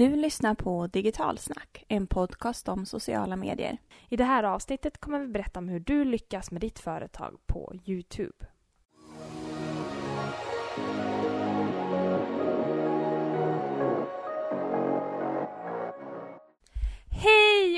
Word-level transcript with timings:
Du 0.00 0.16
lyssnar 0.16 0.54
på 0.54 0.86
Digitalsnack, 0.86 1.84
en 1.88 2.06
podcast 2.06 2.68
om 2.68 2.86
sociala 2.86 3.36
medier. 3.36 3.78
I 4.08 4.16
det 4.16 4.24
här 4.24 4.42
avsnittet 4.44 5.00
kommer 5.00 5.20
vi 5.20 5.26
berätta 5.26 5.58
om 5.58 5.68
hur 5.68 5.80
du 5.80 6.04
lyckas 6.04 6.50
med 6.50 6.60
ditt 6.60 6.78
företag 6.78 7.38
på 7.46 7.74
Youtube. 7.86 8.46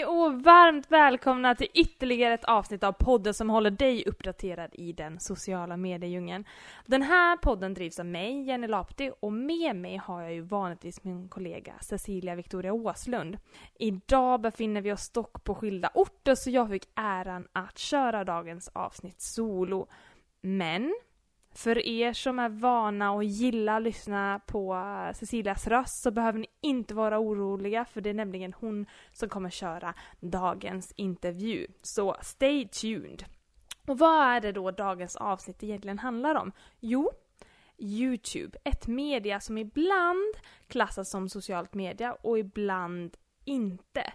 Hej 0.03 0.09
och 0.09 0.43
varmt 0.43 0.91
välkomna 0.91 1.55
till 1.55 1.69
ytterligare 1.75 2.35
ett 2.35 2.45
avsnitt 2.45 2.85
av 2.85 2.93
podden 2.93 3.35
som 3.35 3.51
håller 3.51 3.71
dig 3.71 4.05
uppdaterad 4.07 4.71
i 4.73 4.93
den 4.93 5.21
sociala 5.21 5.77
mediedjungeln. 5.77 6.45
Den 6.87 7.03
här 7.03 7.37
podden 7.37 7.75
drivs 7.75 7.99
av 7.99 8.07
mig, 8.07 8.43
Jenny 8.43 8.67
Lapti, 8.67 9.11
och 9.21 9.33
med 9.33 9.77
mig 9.77 9.97
har 9.97 10.23
jag 10.23 10.33
ju 10.35 10.41
vanligtvis 10.41 11.05
min 11.05 11.29
kollega 11.29 11.75
Cecilia 11.81 12.35
Victoria 12.35 12.73
Åslund. 12.73 13.39
Idag 13.79 14.41
befinner 14.41 14.81
vi 14.81 14.93
oss 14.93 15.11
dock 15.11 15.45
på 15.45 15.55
skilda 15.55 15.91
orter 15.95 16.35
så 16.35 16.51
jag 16.51 16.71
fick 16.71 16.89
äran 16.95 17.49
att 17.53 17.79
köra 17.79 18.25
dagens 18.25 18.69
avsnitt 18.69 19.21
solo. 19.21 19.89
Men 20.41 20.95
för 21.55 21.87
er 21.87 22.13
som 22.13 22.39
är 22.39 22.49
vana 22.49 23.13
och 23.13 23.25
gillar 23.25 23.77
att 23.77 23.83
lyssna 23.83 24.41
på 24.47 24.75
eh, 24.75 25.15
Cecilias 25.15 25.67
röst 25.67 26.03
så 26.03 26.11
behöver 26.11 26.39
ni 26.39 26.47
inte 26.61 26.95
vara 26.95 27.19
oroliga 27.19 27.85
för 27.85 28.01
det 28.01 28.11
är 28.11 28.15
nämligen 28.15 28.53
hon 28.53 28.87
som 29.13 29.29
kommer 29.29 29.51
köra 29.51 29.95
dagens 30.21 30.93
intervju. 30.97 31.67
Så 31.83 32.17
stay 32.23 32.69
tuned! 32.69 33.25
Och 33.87 33.99
vad 33.99 34.27
är 34.27 34.41
det 34.41 34.53
då 34.53 34.71
dagens 34.71 35.17
avsnitt 35.17 35.63
egentligen 35.63 35.99
handlar 35.99 36.35
om? 36.35 36.53
Jo, 36.81 37.11
Youtube. 37.79 38.59
Ett 38.65 38.87
media 38.87 39.41
som 39.41 39.59
ibland 39.59 40.35
klassas 40.67 41.11
som 41.11 41.29
socialt 41.29 41.75
media 41.75 42.13
och 42.13 42.39
ibland 42.39 43.17
inte. 43.45 44.13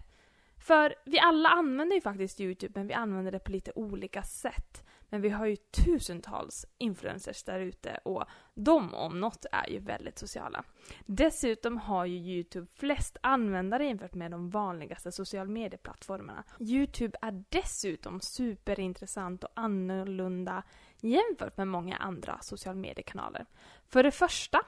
För 0.57 0.95
vi 1.05 1.19
alla 1.19 1.49
använder 1.49 1.95
ju 1.95 2.01
faktiskt 2.01 2.41
Youtube 2.41 2.79
men 2.79 2.87
vi 2.87 2.93
använder 2.93 3.31
det 3.31 3.39
på 3.39 3.51
lite 3.51 3.71
olika 3.75 4.23
sätt. 4.23 4.86
Men 5.09 5.21
vi 5.21 5.29
har 5.29 5.45
ju 5.45 5.55
tusentals 5.55 6.65
influencers 6.77 7.43
där 7.43 7.59
ute 7.59 7.99
och 8.03 8.23
de 8.53 8.93
om 8.93 9.19
något 9.19 9.45
är 9.51 9.69
ju 9.69 9.79
väldigt 9.79 10.19
sociala. 10.19 10.63
Dessutom 11.05 11.77
har 11.77 12.05
ju 12.05 12.17
Youtube 12.17 12.67
flest 12.75 13.17
användare 13.21 13.85
jämfört 13.85 14.13
med 14.13 14.31
de 14.31 14.49
vanligaste 14.49 15.11
social 15.11 15.49
medieplattformarna. 15.49 16.43
Youtube 16.59 17.17
är 17.21 17.43
dessutom 17.49 18.19
superintressant 18.21 19.43
och 19.43 19.51
annorlunda 19.55 20.63
jämfört 21.01 21.57
med 21.57 21.67
många 21.67 21.97
andra 21.97 22.39
social 22.41 22.75
mediekanaler. 22.75 23.45
För 23.87 24.03
det 24.03 24.11
första 24.11 24.61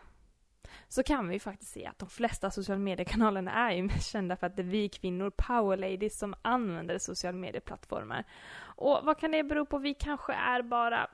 så 0.87 1.03
kan 1.03 1.29
vi 1.29 1.39
faktiskt 1.39 1.71
se 1.71 1.85
att 1.85 1.99
de 1.99 2.09
flesta 2.09 2.51
sociala 2.51 2.79
mediekanalerna 2.79 3.53
är 3.53 3.75
ju 3.75 3.83
mest 3.87 4.11
kända 4.11 4.35
för 4.35 4.47
att 4.47 4.55
det 4.55 4.61
är 4.61 4.63
vi 4.63 4.89
kvinnor, 4.89 5.29
power 5.29 5.77
ladies, 5.77 6.19
som 6.19 6.35
använder 6.41 6.97
sociala 6.97 7.37
medieplattformar. 7.37 8.23
Och 8.61 8.99
vad 9.03 9.17
kan 9.17 9.31
det 9.31 9.43
bero 9.43 9.65
på? 9.65 9.77
Vi 9.77 9.93
kanske 9.93 10.33
är 10.33 10.61
bara 10.61 11.09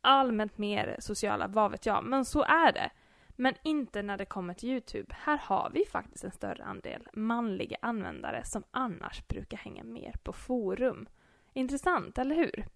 allmänt 0.00 0.58
mer 0.58 0.96
sociala, 0.98 1.46
vad 1.46 1.70
vet 1.70 1.86
jag, 1.86 2.04
men 2.04 2.24
så 2.24 2.42
är 2.42 2.72
det. 2.72 2.90
Men 3.36 3.54
inte 3.62 4.02
när 4.02 4.16
det 4.16 4.24
kommer 4.24 4.54
till 4.54 4.68
Youtube. 4.68 5.14
Här 5.18 5.38
har 5.38 5.70
vi 5.74 5.84
faktiskt 5.84 6.24
en 6.24 6.30
större 6.30 6.64
andel 6.64 7.08
manliga 7.12 7.76
användare 7.82 8.44
som 8.44 8.62
annars 8.70 9.26
brukar 9.28 9.58
hänga 9.58 9.84
mer 9.84 10.14
på 10.22 10.32
forum. 10.32 11.08
Intressant, 11.52 12.18
eller 12.18 12.36
hur? 12.36 12.66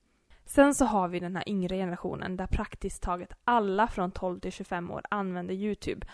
Sen 0.44 0.74
så 0.74 0.84
har 0.84 1.08
vi 1.08 1.20
den 1.20 1.36
här 1.36 1.48
yngre 1.48 1.76
generationen 1.76 2.36
där 2.36 2.46
praktiskt 2.46 3.02
taget 3.02 3.32
alla 3.44 3.88
från 3.88 4.10
12 4.10 4.40
till 4.40 4.52
25 4.52 4.90
år 4.90 5.02
använder 5.10 5.54
Youtube. 5.54 6.06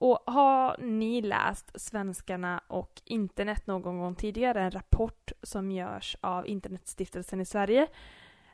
Och 0.00 0.18
har 0.26 0.76
ni 0.78 1.22
läst 1.22 1.80
Svenskarna 1.80 2.62
och 2.66 3.02
internet 3.04 3.66
någon 3.66 3.98
gång 3.98 4.14
tidigare, 4.14 4.62
en 4.62 4.70
rapport 4.70 5.32
som 5.42 5.70
görs 5.70 6.16
av 6.20 6.46
Internetstiftelsen 6.46 7.40
i 7.40 7.44
Sverige, 7.44 7.86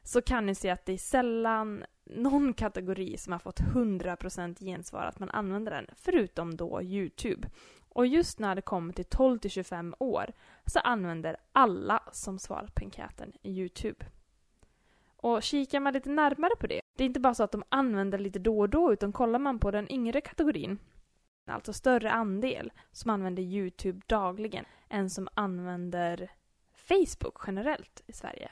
så 0.03 0.23
kan 0.23 0.47
ni 0.47 0.55
se 0.55 0.71
att 0.71 0.87
det 0.87 0.93
är 0.93 0.99
sällan 0.99 1.85
någon 2.05 2.55
kategori 2.55 3.17
som 3.17 3.33
har 3.33 3.41
fått 3.41 3.61
100% 3.61 4.65
gensvar 4.65 5.03
att 5.03 5.19
man 5.19 5.31
använder 5.31 5.73
den, 5.73 5.87
förutom 5.97 6.57
då 6.57 6.83
Youtube. 6.83 7.49
Och 7.89 8.07
just 8.07 8.39
när 8.39 8.55
det 8.55 8.63
kommer 8.63 8.93
till 8.93 9.05
12 9.05 9.39
till 9.39 9.51
25 9.51 9.95
år 9.99 10.33
så 10.67 10.79
använder 10.79 11.37
alla 11.53 12.03
som 12.13 12.39
svarat 12.39 12.75
på 12.75 12.85
enkäten 12.85 13.33
Youtube. 13.43 14.07
Och 15.25 15.43
kikar 15.43 15.81
man 15.81 15.93
lite 15.93 16.11
närmare 16.11 16.57
på 16.61 16.67
det, 16.67 16.81
det 16.97 17.05
är 17.05 17.07
inte 17.07 17.21
bara 17.21 17.35
så 17.35 17.43
att 17.43 17.53
de 17.53 17.63
använder 17.69 18.19
lite 18.19 18.39
då 18.39 18.59
och 18.59 18.69
då, 18.69 18.93
utan 18.93 19.13
kollar 19.13 19.39
man 19.39 19.59
på 19.59 19.71
den 19.71 19.93
yngre 19.93 20.21
kategorin, 20.21 20.79
alltså 21.47 21.73
större 21.73 22.11
andel 22.11 22.73
som 22.93 23.11
använder 23.11 23.43
Youtube 23.43 24.01
dagligen 24.07 24.65
än 24.89 25.11
som 25.11 25.29
använder 25.35 26.31
Facebook 26.89 27.39
generellt 27.47 28.03
i 28.07 28.13
Sverige. 28.13 28.51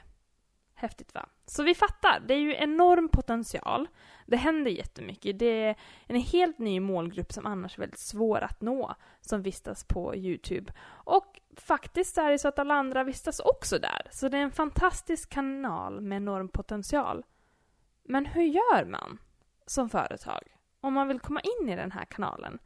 Häftigt 0.83 1.13
va? 1.13 1.25
Så 1.45 1.63
vi 1.63 1.75
fattar, 1.75 2.19
det 2.27 2.33
är 2.33 2.39
ju 2.39 2.55
enorm 2.55 3.09
potential. 3.09 3.87
Det 4.25 4.37
händer 4.37 4.71
jättemycket. 4.71 5.39
Det 5.39 5.45
är 5.45 5.75
en 6.07 6.15
helt 6.15 6.59
ny 6.59 6.79
målgrupp 6.79 7.31
som 7.31 7.45
annars 7.45 7.75
är 7.75 7.79
väldigt 7.79 7.99
svår 7.99 8.39
att 8.41 8.61
nå 8.61 8.95
som 9.21 9.41
vistas 9.41 9.83
på 9.83 10.15
Youtube. 10.15 10.73
Och 10.87 11.39
faktiskt 11.57 12.17
är 12.17 12.31
det 12.31 12.39
så 12.39 12.47
att 12.47 12.59
alla 12.59 12.73
andra 12.73 13.03
vistas 13.03 13.39
också 13.39 13.79
där. 13.79 14.07
Så 14.11 14.29
det 14.29 14.37
är 14.37 14.41
en 14.41 14.51
fantastisk 14.51 15.29
kanal 15.29 16.01
med 16.01 16.15
enorm 16.15 16.49
potential. 16.49 17.25
Men 18.03 18.25
hur 18.25 18.43
gör 18.43 18.85
man 18.85 19.17
som 19.65 19.89
företag 19.89 20.41
om 20.81 20.93
man 20.93 21.07
vill 21.07 21.19
komma 21.19 21.41
in 21.41 21.69
i 21.69 21.75
den 21.75 21.91
här 21.91 22.05
kanalen? 22.05 22.59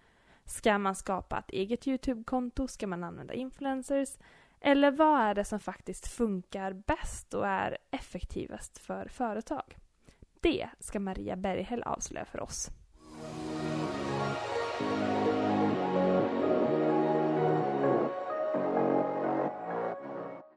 Ska 0.46 0.78
man 0.78 0.96
skapa 0.96 1.40
ett 1.40 1.50
eget 1.52 1.88
Youtube-konto? 1.88 2.68
Ska 2.68 2.88
man 2.88 3.04
använda 3.04 3.34
influencers? 3.34 4.10
Eller 4.68 4.92
vad 4.92 5.22
är 5.22 5.36
det 5.36 5.46
som 5.46 5.60
faktiskt 5.60 6.08
funkar 6.08 6.74
bäst 6.74 7.34
och 7.34 7.48
är 7.48 7.78
effektivast 7.92 8.78
för 8.78 9.08
företag? 9.08 9.78
Det 10.42 10.70
ska 10.80 11.00
Maria 11.00 11.36
Berghäll 11.36 11.84
avslöja 11.84 12.26
för 12.26 12.40
oss. 12.40 12.70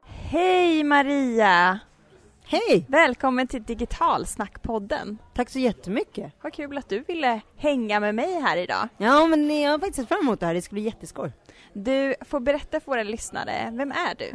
Hej 0.05 0.83
Maria! 0.83 1.79
Hej! 2.51 2.85
Välkommen 2.89 3.47
till 3.47 3.63
Digitalsnackpodden. 3.63 5.17
Tack 5.33 5.49
så 5.49 5.59
jättemycket. 5.59 6.33
Vad 6.41 6.53
kul 6.53 6.77
att 6.77 6.89
du 6.89 6.99
ville 6.99 7.41
hänga 7.57 7.99
med 7.99 8.15
mig 8.15 8.41
här 8.41 8.57
idag. 8.57 8.89
Ja, 8.97 9.27
men 9.27 9.61
jag 9.61 9.71
har 9.71 9.79
faktiskt 9.79 9.95
sett 9.95 10.07
fram 10.07 10.19
emot 10.21 10.39
det 10.39 10.45
här. 10.45 10.53
Det 10.53 10.61
ska 10.61 10.73
bli 10.73 10.81
jätteskoj. 10.81 11.31
Du 11.73 12.15
får 12.21 12.39
berätta 12.39 12.79
för 12.79 12.91
våra 12.91 13.03
lyssnare, 13.03 13.73
vem 13.73 13.91
är 13.91 14.15
du? 14.17 14.31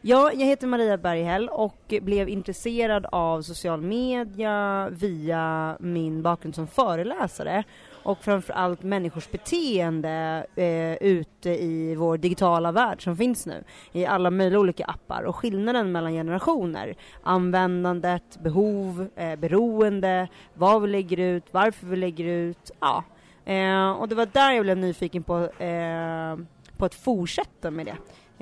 Ja, 0.00 0.32
jag 0.32 0.46
heter 0.46 0.66
Maria 0.66 0.98
Berghäll 0.98 1.48
och 1.48 1.94
blev 2.02 2.28
intresserad 2.28 3.06
av 3.12 3.42
social 3.42 3.82
media 3.82 4.88
via 4.90 5.76
min 5.80 6.22
bakgrund 6.22 6.54
som 6.54 6.66
föreläsare 6.66 7.64
och 8.06 8.18
framförallt 8.24 8.82
människors 8.82 9.30
beteende 9.30 10.46
eh, 10.56 11.08
ute 11.08 11.50
i 11.50 11.94
vår 11.94 12.18
digitala 12.18 12.72
värld 12.72 13.04
som 13.04 13.16
finns 13.16 13.46
nu. 13.46 13.64
I 13.92 14.06
alla 14.06 14.30
möjliga 14.30 14.60
olika 14.60 14.84
appar. 14.84 15.22
Och 15.22 15.36
skillnaden 15.36 15.92
mellan 15.92 16.12
generationer, 16.12 16.94
användandet, 17.22 18.38
behov, 18.42 19.08
eh, 19.16 19.36
beroende, 19.36 20.28
vad 20.54 20.82
vi 20.82 20.88
lägger 20.88 21.20
ut, 21.20 21.44
varför 21.50 21.86
vi 21.86 21.96
lägger 21.96 22.24
ut, 22.24 22.70
ja. 22.80 23.04
Eh, 23.44 23.90
och 23.90 24.08
det 24.08 24.14
var 24.14 24.28
där 24.32 24.52
jag 24.52 24.62
blev 24.64 24.78
nyfiken 24.78 25.22
på, 25.22 25.38
eh, 25.62 26.36
på 26.76 26.84
att 26.84 26.94
fortsätta 26.94 27.70
med 27.70 27.86
det. 27.86 27.96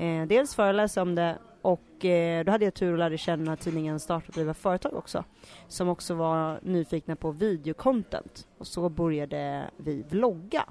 Eh, 0.05 0.27
dels 0.27 0.55
föreläsa 0.55 1.03
om 1.03 1.15
det 1.15 1.39
och 2.05 2.11
eh, 2.11 2.45
då 2.45 2.53
hade 2.53 2.65
jag 2.65 2.75
tur 2.75 2.93
och 2.93 2.99
lärde 2.99 3.19
känna 3.19 3.57
tidningen 3.57 4.01
Starta 4.01 4.27
och 4.29 4.35
driva 4.35 4.55
företag 4.55 4.95
också, 4.95 5.25
som 5.69 5.89
också 5.89 6.15
var 6.15 6.61
nyfikna 6.63 7.17
på 7.17 7.31
videocontent. 7.31 8.47
Och 8.59 8.67
så 8.67 8.89
började 8.89 9.71
vi 9.77 10.03
vlogga. 10.03 10.65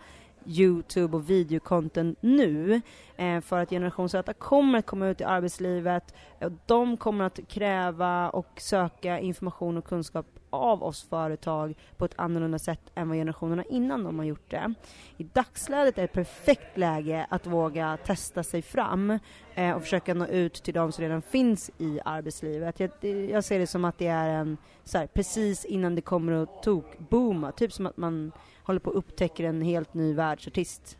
Youtube 0.46 1.18
och 1.18 1.30
videokontent 1.30 2.18
nu. 2.22 2.82
Eh, 3.16 3.42
för 3.42 3.60
att 3.60 3.70
generation 3.70 4.10
Z 4.10 4.34
kommer 4.34 4.80
att 4.80 4.86
komma 4.86 5.08
ut 5.08 5.22
i 5.22 5.24
arbetslivet 5.24 6.14
och 6.42 6.52
de 6.66 6.98
kommer 6.98 7.26
att 7.26 7.40
kräva 7.48 8.30
och 8.30 8.48
söka 8.58 9.20
information 9.20 9.78
och 9.78 9.86
kunskap 9.86 10.26
av 10.52 10.84
oss 10.84 11.04
företag 11.10 11.76
på 11.98 12.06
ett 12.06 12.14
annorlunda 12.16 12.60
sätt 12.60 12.82
än 12.96 13.08
vad 13.08 13.18
generationerna 13.18 13.64
innan 13.70 14.04
de 14.04 14.20
har 14.20 14.26
gjort 14.26 14.52
det. 14.52 14.74
I 15.18 15.24
dagsläget 15.24 15.98
är 15.98 16.02
det 16.02 16.06
ett 16.06 16.14
perfekt 16.14 16.78
läge 16.78 17.26
att 17.30 17.48
våga 17.48 17.98
testa 18.06 18.44
sig 18.44 18.62
fram 18.62 19.20
eh, 19.56 19.72
och 19.72 19.82
försöka 19.82 20.14
nå 20.14 20.28
ut 20.28 20.54
till 20.54 20.74
de 20.74 20.92
som 20.92 21.04
redan 21.04 21.22
finns 21.22 21.72
i 21.78 22.00
arbetslivet. 22.06 22.80
Jag, 22.80 22.92
jag 23.30 23.44
ser 23.44 23.60
det 23.60 23.68
som 23.68 23.86
att 23.86 23.98
det 23.98 24.08
är 24.08 24.30
en, 24.30 24.58
så 24.84 24.98
här, 24.98 25.08
precis 25.08 25.66
innan 25.66 25.96
det 25.96 26.02
kommer 26.02 26.32
att 26.32 26.64
tok-booma, 26.64 27.52
typ 27.52 27.74
som 27.74 27.86
att 27.86 27.98
man 27.98 28.32
håller 28.64 28.80
på 28.80 28.90
att 28.90 28.96
upptäcka 28.96 29.48
en 29.48 29.62
helt 29.62 29.94
ny 29.94 30.14
världsartist. 30.14 30.98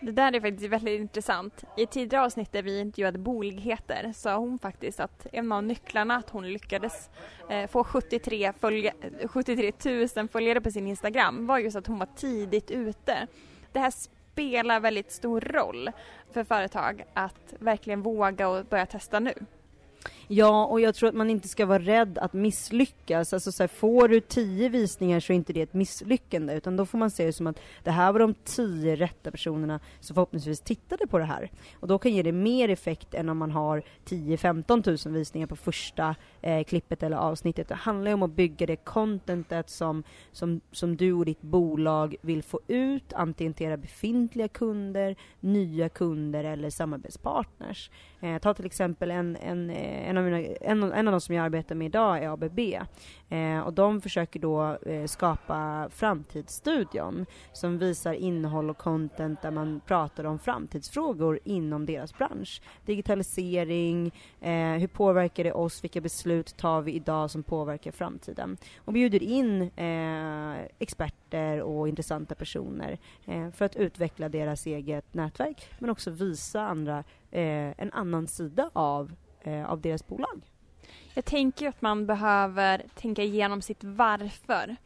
Det 0.00 0.12
där 0.12 0.34
är 0.34 0.40
faktiskt 0.40 0.72
väldigt 0.72 1.00
intressant. 1.00 1.64
I 1.76 1.86
tidigare 1.86 2.24
avsnitt 2.24 2.52
där 2.52 2.62
vi 2.62 2.80
intervjuade 2.80 3.18
boligheter 3.18 4.12
sa 4.14 4.36
hon 4.36 4.58
faktiskt 4.58 5.00
att 5.00 5.26
en 5.32 5.52
av 5.52 5.64
nycklarna 5.64 6.16
att 6.16 6.30
hon 6.30 6.52
lyckades 6.52 7.10
eh, 7.50 7.70
få 7.70 7.84
73, 7.84 8.52
följa, 8.60 8.92
73 9.26 9.72
000 10.16 10.28
följare 10.28 10.60
på 10.60 10.70
sin 10.70 10.86
Instagram 10.86 11.46
var 11.46 11.58
just 11.58 11.76
att 11.76 11.86
hon 11.86 11.98
var 11.98 12.08
tidigt 12.16 12.70
ute. 12.70 13.26
Det 13.72 13.78
här 13.78 13.90
spelar 13.90 14.80
väldigt 14.80 15.12
stor 15.12 15.40
roll 15.40 15.90
för 16.32 16.44
företag 16.44 17.04
att 17.14 17.54
verkligen 17.58 18.02
våga 18.02 18.48
och 18.48 18.64
börja 18.64 18.86
testa 18.86 19.20
nu. 19.20 19.34
Ja, 20.28 20.64
och 20.64 20.80
jag 20.80 20.94
tror 20.94 21.08
att 21.08 21.14
man 21.14 21.30
inte 21.30 21.48
ska 21.48 21.66
vara 21.66 21.78
rädd 21.78 22.18
att 22.18 22.32
misslyckas. 22.32 23.32
Alltså 23.32 23.52
så 23.52 23.62
här, 23.62 23.68
får 23.68 24.08
du 24.08 24.20
tio 24.20 24.68
visningar 24.68 25.20
så 25.20 25.32
är 25.32 25.36
inte 25.36 25.52
det 25.52 25.62
ett 25.62 25.74
misslyckande, 25.74 26.54
utan 26.54 26.76
då 26.76 26.86
får 26.86 26.98
man 26.98 27.10
se 27.10 27.26
det 27.26 27.32
som 27.32 27.46
att 27.46 27.60
det 27.82 27.90
här 27.90 28.12
var 28.12 28.20
de 28.20 28.34
tio 28.34 28.96
rätta 28.96 29.30
personerna 29.30 29.80
som 30.00 30.14
förhoppningsvis 30.14 30.60
tittade 30.60 31.06
på 31.06 31.18
det 31.18 31.24
här. 31.24 31.50
Och 31.80 31.88
då 31.88 31.98
kan 31.98 32.12
ge 32.12 32.22
det 32.22 32.32
mer 32.32 32.68
effekt 32.68 33.14
än 33.14 33.28
om 33.28 33.38
man 33.38 33.50
har 33.50 33.82
10-15 34.04 35.06
000 35.08 35.14
visningar 35.14 35.46
på 35.46 35.56
första 35.56 36.14
eh, 36.42 36.64
klippet 36.64 37.02
eller 37.02 37.16
avsnittet. 37.16 37.68
Det 37.68 37.74
handlar 37.74 38.10
ju 38.10 38.14
om 38.14 38.22
att 38.22 38.30
bygga 38.30 38.66
det 38.66 38.76
contentet 38.76 39.70
som, 39.70 40.02
som, 40.32 40.60
som 40.72 40.96
du 40.96 41.12
och 41.12 41.24
ditt 41.24 41.42
bolag 41.42 42.16
vill 42.20 42.42
få 42.42 42.60
ut, 42.66 43.12
antingen 43.12 43.54
till 43.54 43.66
era 43.66 43.76
befintliga 43.76 44.48
kunder, 44.48 45.16
nya 45.40 45.88
kunder 45.88 46.44
eller 46.44 46.70
samarbetspartners. 46.70 47.90
Eh, 48.24 48.38
ta 48.38 48.54
till 48.54 48.66
exempel 48.66 49.10
en, 49.10 49.36
en, 49.36 49.70
eh, 49.70 50.08
en, 50.08 50.18
av 50.18 50.24
mina, 50.24 50.38
en, 50.40 50.82
en 50.82 51.08
av 51.08 51.12
de 51.12 51.20
som 51.20 51.34
jag 51.34 51.44
arbetar 51.44 51.74
med 51.74 51.86
idag 51.86 52.22
är 52.22 52.28
ABB. 52.28 52.58
Eh, 53.28 53.58
och 53.58 53.72
de 53.72 54.00
försöker 54.00 54.40
då 54.40 54.78
eh, 54.86 55.06
skapa 55.06 55.88
Framtidsstudion 55.90 57.26
som 57.52 57.78
visar 57.78 58.12
innehåll 58.12 58.70
och 58.70 58.78
content 58.78 59.42
där 59.42 59.50
man 59.50 59.80
pratar 59.86 60.24
om 60.24 60.38
framtidsfrågor 60.38 61.38
inom 61.44 61.86
deras 61.86 62.18
bransch. 62.18 62.62
Digitalisering, 62.86 64.12
eh, 64.40 64.52
hur 64.54 64.86
påverkar 64.86 65.44
det 65.44 65.52
oss, 65.52 65.84
vilka 65.84 66.00
beslut 66.00 66.56
tar 66.56 66.82
vi 66.82 66.92
idag 66.92 67.30
som 67.30 67.42
påverkar 67.42 67.90
framtiden? 67.90 68.56
Och 68.76 68.92
bjuder 68.92 69.22
in 69.22 69.62
eh, 69.62 70.66
experter 71.34 71.62
och 71.62 71.88
intressanta 71.88 72.34
personer 72.34 72.98
eh, 73.26 73.50
för 73.50 73.64
att 73.64 73.76
utveckla 73.76 74.28
deras 74.28 74.66
eget 74.66 75.14
nätverk 75.14 75.68
men 75.78 75.90
också 75.90 76.10
visa 76.10 76.62
andra 76.62 77.04
eh, 77.30 77.80
en 77.80 77.92
annan 77.92 78.26
sida 78.26 78.70
av, 78.72 79.12
eh, 79.42 79.70
av 79.70 79.80
deras 79.80 80.06
bolag. 80.06 80.42
Jag 81.14 81.24
tänker 81.24 81.68
att 81.68 81.82
man 81.82 82.06
behöver 82.06 82.82
tänka 82.94 83.22
igenom 83.22 83.62
sitt 83.62 83.84
varför. 83.84 84.76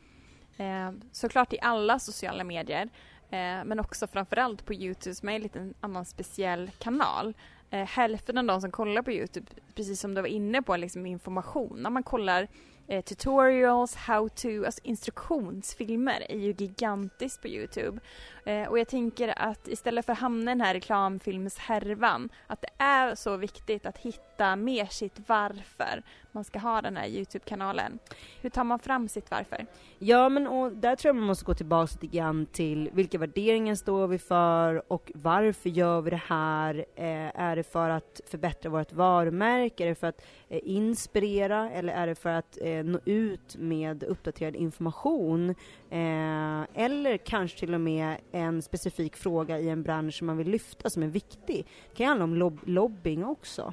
Eh, 0.56 0.92
såklart 1.12 1.52
i 1.52 1.58
alla 1.60 1.98
sociala 1.98 2.44
medier, 2.44 2.88
eh, 3.30 3.64
men 3.64 3.80
också 3.80 4.06
framförallt 4.06 4.64
på 4.64 4.74
Youtube 4.74 5.14
som 5.14 5.28
är 5.28 5.34
en 5.34 5.42
liten 5.42 5.74
annan 5.80 6.04
speciell 6.04 6.70
kanal. 6.78 7.34
Eh, 7.70 7.86
hälften 7.86 8.38
av 8.38 8.44
de 8.44 8.60
som 8.60 8.70
kollar 8.70 9.02
på 9.02 9.12
Youtube, 9.12 9.46
precis 9.74 10.00
som 10.00 10.14
du 10.14 10.20
var 10.20 10.28
inne 10.28 10.62
på, 10.62 10.76
liksom 10.76 11.06
information. 11.06 11.82
När 11.82 11.90
man 11.90 12.02
kollar 12.02 12.48
eh, 12.88 13.04
tutorials, 13.04 13.94
how 13.94 14.28
to, 14.28 14.64
alltså 14.66 14.80
instruktionsfilmer 14.84 16.26
är 16.28 16.38
ju 16.38 16.54
gigantiskt 16.58 17.42
på 17.42 17.48
Youtube. 17.48 18.00
Eh, 18.48 18.68
och 18.68 18.78
jag 18.78 18.88
tänker 18.88 19.34
att 19.36 19.68
istället 19.68 20.06
för 20.06 20.12
att 20.12 20.18
hamna 20.18 20.50
i 20.50 20.54
den 20.54 20.60
här 20.60 20.74
reklamfilmshärvan, 20.74 22.28
att 22.46 22.62
det 22.62 22.84
är 22.84 23.14
så 23.14 23.36
viktigt 23.36 23.86
att 23.86 23.98
hitta 23.98 24.56
mer 24.56 24.86
sitt 24.86 25.28
varför 25.28 26.02
man 26.32 26.44
ska 26.44 26.58
ha 26.58 26.82
den 26.82 26.96
här 26.96 27.06
Youtube-kanalen. 27.08 27.98
Hur 28.42 28.50
tar 28.50 28.64
man 28.64 28.78
fram 28.78 29.08
sitt 29.08 29.30
varför? 29.30 29.66
Ja, 29.98 30.28
men 30.28 30.46
och 30.46 30.72
där 30.72 30.96
tror 30.96 31.08
jag 31.08 31.16
man 31.16 31.24
måste 31.24 31.44
gå 31.44 31.54
tillbaka 31.54 31.90
lite 31.92 32.16
grann 32.16 32.46
till 32.46 32.90
vilka 32.92 33.18
värderingar 33.18 33.74
står 33.74 34.06
vi 34.06 34.18
för 34.18 34.92
och 34.92 35.12
varför 35.14 35.70
gör 35.70 36.00
vi 36.00 36.10
det 36.10 36.22
här? 36.26 36.84
Eh, 36.94 37.40
är 37.40 37.56
det 37.56 37.62
för 37.62 37.90
att 37.90 38.20
förbättra 38.30 38.70
vårt 38.70 38.92
varumärke? 38.92 39.84
Är 39.84 39.88
det 39.88 39.94
för 39.94 40.06
att 40.06 40.24
eh, 40.48 40.60
inspirera? 40.62 41.70
Eller 41.70 41.92
är 41.92 42.06
det 42.06 42.14
för 42.14 42.30
att 42.30 42.58
eh, 42.60 42.84
nå 42.84 43.00
ut 43.04 43.56
med 43.56 44.02
uppdaterad 44.02 44.56
information? 44.56 45.50
Eh, 45.90 46.62
eller 46.74 47.16
kanske 47.16 47.58
till 47.58 47.74
och 47.74 47.80
med 47.80 48.16
en 48.38 48.62
specifik 48.62 49.16
fråga 49.16 49.58
i 49.58 49.68
en 49.68 49.82
bransch 49.82 50.14
som 50.14 50.26
man 50.26 50.36
vill 50.36 50.48
lyfta 50.50 50.90
som 50.90 51.02
är 51.02 51.06
viktig. 51.06 51.66
Det 51.90 51.96
kan 51.96 52.04
ju 52.04 52.08
handla 52.08 52.24
om 52.24 52.34
lob 52.34 52.60
lobbying 52.64 53.24
också. 53.24 53.72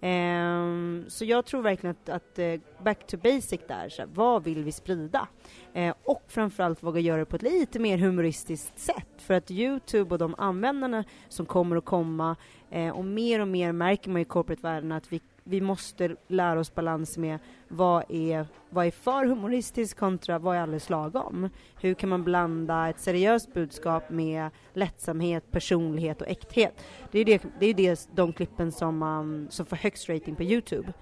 Um, 0.00 1.04
så 1.08 1.24
jag 1.24 1.46
tror 1.46 1.62
verkligen 1.62 1.96
att, 2.02 2.08
att 2.08 2.38
uh, 2.38 2.60
back 2.84 3.06
to 3.06 3.16
basic 3.16 3.60
där, 3.68 3.88
så 3.88 4.02
här, 4.02 4.08
vad 4.14 4.44
vill 4.44 4.64
vi 4.64 4.72
sprida? 4.72 5.28
Uh, 5.76 5.94
och 6.04 6.22
framförallt 6.28 6.82
våga 6.82 7.00
göra 7.00 7.18
det 7.18 7.24
på 7.24 7.36
ett 7.36 7.42
lite 7.42 7.78
mer 7.78 7.98
humoristiskt 7.98 8.78
sätt. 8.78 9.08
För 9.18 9.34
att 9.34 9.50
Youtube 9.50 10.14
och 10.14 10.18
de 10.18 10.34
användarna 10.38 11.04
som 11.28 11.46
kommer 11.46 11.76
att 11.76 11.84
komma, 11.84 12.36
uh, 12.74 12.90
och 12.90 13.04
mer 13.04 13.40
och 13.40 13.48
mer 13.48 13.72
märker 13.72 14.10
man 14.10 14.22
i 14.22 14.24
corporate-världen 14.24 14.92
att 14.92 15.12
vi 15.12 15.20
vi 15.48 15.60
måste 15.60 16.16
lära 16.28 16.60
oss 16.60 16.74
balans 16.74 17.18
med 17.18 17.38
vad 17.68 18.04
är, 18.08 18.46
vad 18.70 18.86
är 18.86 18.90
för 18.90 19.24
humoristiskt 19.24 19.98
kontra 19.98 20.38
vad 20.38 20.56
är 20.56 20.60
alldeles 20.60 20.90
lagom? 20.90 21.48
Hur 21.80 21.94
kan 21.94 22.08
man 22.08 22.24
blanda 22.24 22.88
ett 22.88 23.00
seriöst 23.00 23.54
budskap 23.54 24.10
med 24.10 24.50
lättsamhet, 24.72 25.50
personlighet 25.50 26.20
och 26.20 26.28
äkthet? 26.28 26.84
Det 27.10 27.18
är, 27.18 27.24
det, 27.24 27.42
det 27.60 27.66
är 27.66 27.74
det, 27.74 28.08
de 28.12 28.32
klippen 28.32 28.72
som, 28.72 28.98
man, 28.98 29.48
som 29.50 29.66
får 29.66 29.76
högst 29.76 30.08
rating 30.08 30.36
på 30.36 30.42
Youtube. 30.42 30.92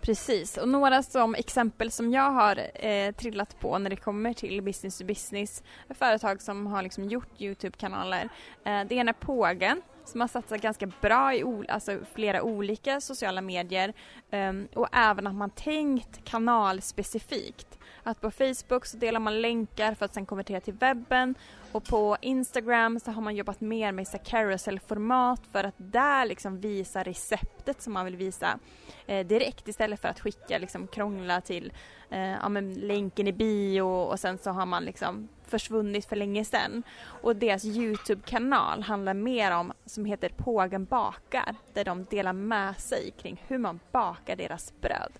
Precis, 0.00 0.56
och 0.56 0.68
några 0.68 1.02
som 1.02 1.34
exempel 1.34 1.90
som 1.90 2.10
jag 2.12 2.30
har 2.30 2.60
eh, 2.74 3.12
trillat 3.12 3.60
på 3.60 3.78
när 3.78 3.90
det 3.90 3.96
kommer 3.96 4.32
till 4.32 4.62
business 4.62 4.98
to 4.98 5.04
business, 5.04 5.62
företag 5.88 6.42
som 6.42 6.66
har 6.66 6.82
liksom 6.82 7.04
gjort 7.04 7.40
Youtube-kanaler. 7.40 8.28
Eh, 8.64 8.84
det 8.88 8.94
ena 8.94 9.10
är 9.10 9.26
Pågen 9.26 9.82
som 10.06 10.20
har 10.20 10.28
satsat 10.28 10.60
ganska 10.60 10.86
bra 10.86 11.34
i 11.34 11.44
ol- 11.44 11.66
alltså 11.68 11.98
flera 12.14 12.42
olika 12.42 13.00
sociala 13.00 13.40
medier 13.40 13.92
um, 14.30 14.68
och 14.74 14.88
även 14.92 15.26
att 15.26 15.34
man 15.34 15.50
tänkt 15.50 16.24
kanalspecifikt. 16.24 17.78
Att 18.02 18.20
på 18.20 18.30
Facebook 18.30 18.86
så 18.86 18.96
delar 18.96 19.20
man 19.20 19.40
länkar 19.40 19.94
för 19.94 20.04
att 20.04 20.14
sen 20.14 20.26
konvertera 20.26 20.60
till 20.60 20.74
webben 20.74 21.34
och 21.72 21.84
på 21.84 22.16
Instagram 22.20 23.00
så 23.00 23.10
har 23.10 23.22
man 23.22 23.36
jobbat 23.36 23.60
mer 23.60 23.92
med 23.92 24.06
carousel-format 24.24 25.40
för 25.52 25.64
att 25.64 25.74
där 25.76 26.26
liksom 26.26 26.60
visa 26.60 27.02
receptet 27.02 27.82
som 27.82 27.92
man 27.92 28.04
vill 28.04 28.16
visa 28.16 28.58
eh, 29.06 29.26
direkt 29.26 29.68
istället 29.68 30.00
för 30.00 30.08
att 30.08 30.20
skicka 30.20 30.58
liksom 30.58 30.86
krångla 30.86 31.40
till 31.40 31.72
eh, 32.10 32.20
ja, 32.20 32.48
men 32.48 32.74
länken 32.74 33.26
i 33.26 33.32
bio 33.32 33.82
och 33.82 34.20
sen 34.20 34.38
så 34.38 34.50
har 34.50 34.66
man 34.66 34.84
liksom 34.84 35.28
försvunnit 35.46 36.04
för 36.04 36.16
länge 36.16 36.44
sedan. 36.44 36.82
Och 37.22 37.36
deras 37.36 37.64
Youtube-kanal 37.64 38.82
handlar 38.82 39.14
mer 39.14 39.50
om, 39.56 39.72
som 39.86 40.04
heter 40.04 40.28
Pågen 40.28 40.84
bakar, 40.84 41.54
där 41.74 41.84
de 41.84 42.04
delar 42.04 42.32
med 42.32 42.78
sig 42.80 43.10
kring 43.10 43.42
hur 43.46 43.58
man 43.58 43.80
bakar 43.92 44.36
deras 44.36 44.72
bröd. 44.80 45.12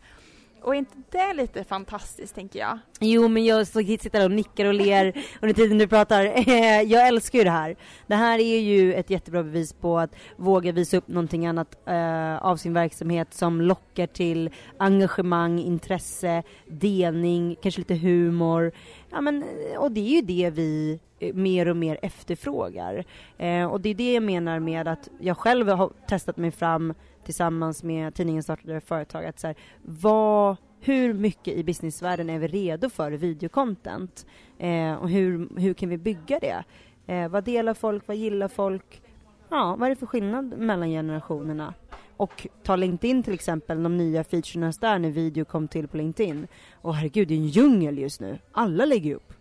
Och 0.67 0.75
är 0.75 0.79
inte 0.79 0.97
det 1.11 1.33
lite 1.33 1.65
fantastiskt 1.65 2.35
tänker 2.35 2.59
jag? 2.59 2.79
Jo 3.01 3.29
men 3.29 3.45
jag 3.45 3.67
sitter 3.67 4.25
och 4.25 4.31
nickar 4.31 4.65
och 4.65 4.75
ler 4.75 5.25
under 5.41 5.55
tiden 5.55 5.79
du 5.79 5.89
pratar. 5.89 6.25
jag 6.83 7.09
älskar 7.09 7.39
ju 7.39 7.45
det 7.45 7.51
här. 7.51 7.77
Det 8.07 8.15
här 8.15 8.39
är 8.39 8.59
ju 8.59 8.95
ett 8.95 9.11
jättebra 9.11 9.43
bevis 9.43 9.73
på 9.73 9.99
att 9.99 10.11
våga 10.37 10.73
visa 10.73 10.97
upp 10.97 11.09
någonting 11.09 11.47
annat 11.47 11.79
uh, 11.89 12.47
av 12.47 12.57
sin 12.57 12.73
verksamhet 12.73 13.35
som 13.35 13.61
lockar 13.61 14.07
till 14.07 14.51
engagemang, 14.79 15.59
intresse, 15.59 16.43
delning, 16.67 17.57
kanske 17.63 17.81
lite 17.81 17.95
humor. 17.95 18.73
Ja 19.11 19.21
men, 19.21 19.45
och 19.79 19.93
det 19.93 20.01
är 20.01 20.15
ju 20.15 20.23
det 20.23 20.51
vi 20.51 21.01
eh, 21.19 21.35
mer 21.35 21.69
och 21.69 21.77
mer 21.77 21.99
efterfrågar. 22.03 23.05
Uh, 23.43 23.65
och 23.65 23.81
det 23.81 23.89
är 23.89 23.95
det 23.95 24.15
jag 24.15 24.23
menar 24.23 24.59
med 24.59 24.89
att 24.89 25.09
jag 25.21 25.39
själv 25.39 25.69
har 25.69 25.91
testat 26.09 26.37
mig 26.37 26.51
fram 26.51 26.95
tillsammans 27.27 27.83
med 27.83 28.15
tidningen 28.15 28.43
startade 28.43 28.81
företag 28.81 29.25
att 29.25 29.41
så 29.41 29.47
här, 29.47 29.57
vad, 29.83 30.57
hur 30.81 31.15
mycket 31.15 31.55
i 31.55 31.65
businessvärlden 31.65 32.31
är 32.31 32.39
vi 32.39 32.49
redo 32.49 32.91
för 32.91 33.13
videocontent? 33.13 34.27
Eh, 34.59 34.95
och 34.95 35.11
hur, 35.11 35.61
hur 35.61 35.75
kan 35.75 35.89
vi 35.89 35.99
bygga 35.99 36.39
det? 36.39 36.65
Eh, 37.07 37.29
vad 37.29 37.45
delar 37.45 37.75
folk? 37.75 38.09
Vad 38.09 38.17
gillar 38.17 38.49
folk? 38.49 39.03
Ja, 39.49 39.77
vad 39.79 39.87
är 39.87 39.91
det 39.91 39.97
för 39.97 40.07
skillnad 40.07 40.59
mellan 40.59 40.89
generationerna? 40.89 41.75
Och 42.17 42.47
ta 42.63 42.77
LinkedIn 42.77 43.23
till 43.23 43.35
exempel, 43.35 43.83
de 43.83 43.97
nya 43.97 44.25
featurena 44.25 44.73
där 44.81 44.99
när 44.99 45.11
video 45.11 45.45
kom 45.45 45.69
till 45.69 45.89
på 45.89 45.97
LinkedIn. 45.97 46.47
Och 46.73 46.95
herregud, 46.95 47.29
det 47.29 47.35
är 47.35 47.39
en 47.39 47.47
djungel 47.47 47.99
just 47.99 48.21
nu. 48.21 48.39
Alla 48.53 48.85
lägger 48.85 49.15
upp. 49.15 49.33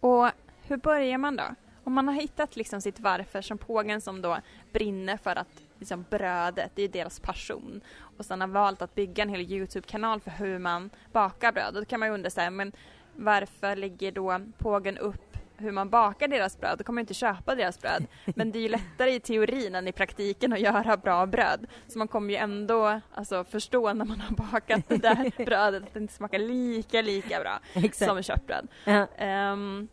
Och 0.00 0.28
hur 0.62 0.76
börjar 0.76 1.18
man 1.18 1.36
då? 1.36 1.44
Om 1.84 1.92
man 1.92 2.08
har 2.08 2.14
hittat 2.14 2.56
liksom 2.56 2.80
sitt 2.80 3.00
varför 3.00 3.40
som 3.40 3.58
pågen 3.58 4.00
som 4.00 4.22
då 4.22 4.38
brinner 4.72 5.16
för 5.16 5.38
att 5.38 5.62
liksom 5.82 6.04
brödet, 6.10 6.72
det 6.74 6.82
är 6.82 6.88
deras 6.88 7.20
passion. 7.20 7.80
Och 8.18 8.24
sen 8.24 8.40
har 8.40 8.48
valt 8.48 8.82
att 8.82 8.94
bygga 8.94 9.22
en 9.22 9.28
hel 9.28 9.52
Youtube-kanal 9.52 10.20
för 10.20 10.30
hur 10.30 10.58
man 10.58 10.90
bakar 11.12 11.52
bröd. 11.52 11.74
då 11.74 11.84
kan 11.84 12.00
man 12.00 12.08
ju 12.08 12.14
undra 12.14 12.30
här, 12.36 12.50
men 12.50 12.72
varför 13.16 13.76
lägger 13.76 14.12
då 14.12 14.40
pågen 14.58 14.98
upp 14.98 15.32
hur 15.56 15.72
man 15.72 15.90
bakar 15.90 16.28
deras 16.28 16.60
bröd, 16.60 16.78
då 16.78 16.84
kommer 16.84 16.94
man 16.94 17.00
inte 17.00 17.14
köpa 17.14 17.54
deras 17.54 17.80
bröd. 17.80 18.06
Men 18.24 18.52
det 18.52 18.58
är 18.58 18.60
ju 18.60 18.68
lättare 18.78 19.14
i 19.14 19.20
teorin 19.20 19.74
än 19.74 19.88
i 19.88 19.92
praktiken 19.92 20.52
att 20.52 20.60
göra 20.60 20.96
bra 20.96 21.26
bröd. 21.26 21.66
Så 21.88 21.98
man 21.98 22.08
kommer 22.08 22.30
ju 22.30 22.36
ändå 22.36 23.00
alltså, 23.14 23.44
förstå 23.44 23.92
när 23.92 24.04
man 24.04 24.20
har 24.20 24.36
bakat 24.36 24.88
det 24.88 24.96
där 24.96 25.44
brödet 25.44 25.82
att 25.82 25.94
det 25.94 26.00
inte 26.00 26.14
smakar 26.14 26.38
lika, 26.38 27.02
lika 27.02 27.40
bra 27.40 27.58
Exakt. 27.74 28.10
som 28.10 28.22
köttbröd. 28.22 28.68
Uh 28.88 28.94
-huh. 28.94 29.52
um, 29.52 29.88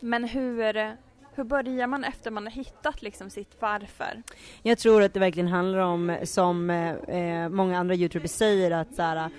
men 0.00 0.24
hur, 0.24 0.96
hur 1.38 1.44
börjar 1.44 1.86
man 1.86 2.04
efter 2.04 2.30
man 2.30 2.44
har 2.44 2.52
hittat 2.52 3.02
liksom 3.02 3.30
sitt 3.30 3.56
varför? 3.60 4.22
Jag 4.62 4.78
tror 4.78 5.02
att 5.02 5.14
det 5.14 5.20
verkligen 5.20 5.48
handlar 5.48 5.78
om, 5.78 6.16
som 6.24 6.70
eh, 6.70 6.94
eh, 6.94 7.48
många 7.48 7.78
andra 7.78 7.94
youtubers 7.94 8.30
säger, 8.30 8.70
att 8.70 8.94
så 8.94 9.02
här, 9.02 9.30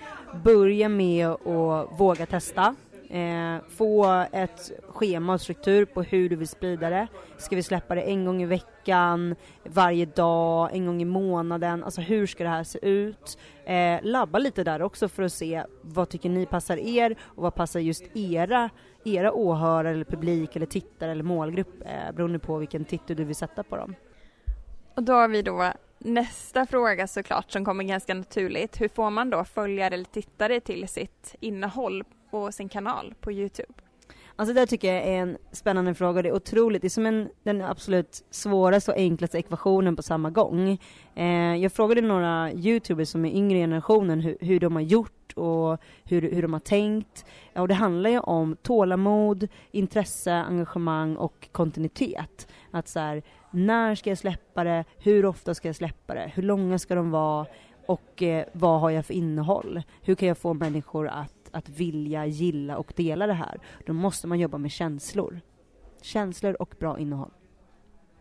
börja 0.43 0.89
med 0.89 1.27
att 1.27 1.99
våga 1.99 2.25
testa. 2.25 2.75
Eh, 3.09 3.57
få 3.69 4.25
ett 4.31 4.71
schema 4.89 5.33
och 5.33 5.41
struktur 5.41 5.85
på 5.85 6.01
hur 6.03 6.29
du 6.29 6.35
vill 6.35 6.47
sprida 6.47 6.89
det. 6.89 7.07
Ska 7.37 7.55
vi 7.55 7.63
släppa 7.63 7.95
det 7.95 8.01
en 8.01 8.25
gång 8.25 8.41
i 8.41 8.45
veckan, 8.45 9.35
varje 9.63 10.05
dag, 10.05 10.69
en 10.73 10.85
gång 10.85 11.01
i 11.01 11.05
månaden? 11.05 11.83
Alltså 11.83 12.01
hur 12.01 12.27
ska 12.27 12.43
det 12.43 12.49
här 12.49 12.63
se 12.63 12.79
ut? 12.81 13.37
Eh, 13.65 13.99
labba 14.03 14.39
lite 14.39 14.63
där 14.63 14.81
också 14.81 15.09
för 15.09 15.23
att 15.23 15.33
se 15.33 15.63
vad 15.81 16.09
tycker 16.09 16.29
ni 16.29 16.45
passar 16.45 16.77
er 16.77 17.15
och 17.21 17.43
vad 17.43 17.55
passar 17.55 17.79
just 17.79 18.03
era 18.13 18.69
era 19.03 19.33
åhörare 19.33 19.89
eller 19.89 20.05
publik 20.05 20.55
eller 20.55 20.65
tittare 20.65 21.11
eller 21.11 21.23
målgrupp 21.23 21.81
eh, 21.85 22.15
beroende 22.15 22.39
på 22.39 22.57
vilken 22.57 22.85
titel 22.85 23.15
du 23.15 23.23
vill 23.23 23.35
sätta 23.35 23.63
på 23.63 23.75
dem. 23.75 23.95
Och 24.95 25.03
då 25.03 25.13
har 25.13 25.27
vi 25.27 25.41
då 25.41 25.71
nästa 25.97 26.65
fråga 26.65 27.07
såklart 27.07 27.51
som 27.51 27.65
kommer 27.65 27.83
ganska 27.83 28.13
naturligt. 28.13 28.81
Hur 28.81 28.87
får 28.87 29.09
man 29.09 29.29
då 29.29 29.43
följare 29.43 29.93
eller 29.93 30.05
tittare 30.05 30.59
till 30.59 30.87
sitt 30.87 31.35
innehåll 31.39 32.03
och 32.29 32.53
sin 32.53 32.69
kanal 32.69 33.13
på 33.21 33.31
Youtube? 33.31 33.73
Alltså 34.35 34.53
det 34.53 34.65
tycker 34.65 34.93
jag 34.93 35.03
är 35.03 35.21
en 35.21 35.37
spännande 35.51 35.93
fråga. 35.93 36.21
Det 36.21 36.29
är 36.29 36.33
otroligt, 36.33 36.81
det 36.81 36.87
är 36.87 36.89
som 36.89 37.05
en, 37.05 37.29
den 37.43 37.61
absolut 37.61 38.23
svåraste 38.29 38.91
och 38.91 38.97
enklaste 38.97 39.37
ekvationen 39.37 39.95
på 39.95 40.03
samma 40.03 40.29
gång. 40.29 40.79
Eh, 41.15 41.55
jag 41.55 41.71
frågade 41.71 42.01
några 42.01 42.51
youtubers 42.51 43.09
som 43.09 43.25
är 43.25 43.31
yngre 43.31 43.57
generationen 43.57 44.19
hur, 44.19 44.37
hur 44.41 44.59
de 44.59 44.75
har 44.75 44.81
gjort 44.81 45.33
och 45.35 45.77
hur, 46.03 46.21
hur 46.21 46.41
de 46.41 46.53
har 46.53 46.59
tänkt. 46.59 47.25
Och 47.55 47.67
det 47.67 47.73
handlar 47.73 48.09
ju 48.09 48.19
om 48.19 48.55
tålamod, 48.61 49.47
intresse, 49.71 50.33
engagemang 50.33 51.15
och 51.15 51.49
kontinuitet. 51.51 52.47
Att 52.71 52.87
så 52.87 52.99
här, 52.99 53.23
när 53.51 53.95
ska 53.95 54.09
jag 54.09 54.17
släppa 54.17 54.63
det? 54.63 54.85
Hur 54.97 55.25
ofta 55.25 55.55
ska 55.55 55.67
jag 55.67 55.75
släppa 55.75 56.13
det? 56.13 56.31
Hur 56.35 56.43
långa 56.43 56.79
ska 56.79 56.95
de 56.95 57.11
vara? 57.11 57.45
Och 57.85 58.23
eh, 58.23 58.45
vad 58.53 58.79
har 58.79 58.89
jag 58.89 59.05
för 59.05 59.13
innehåll? 59.13 59.81
Hur 60.01 60.15
kan 60.15 60.27
jag 60.27 60.37
få 60.37 60.53
människor 60.53 61.07
att, 61.07 61.38
att 61.53 61.69
vilja, 61.69 62.25
gilla 62.25 62.77
och 62.77 62.93
dela 62.95 63.27
det 63.27 63.33
här? 63.33 63.59
Då 63.85 63.93
måste 63.93 64.27
man 64.27 64.39
jobba 64.39 64.57
med 64.57 64.71
känslor. 64.71 65.41
Känslor 66.01 66.61
och 66.61 66.75
bra 66.79 66.99
innehåll. 66.99 67.31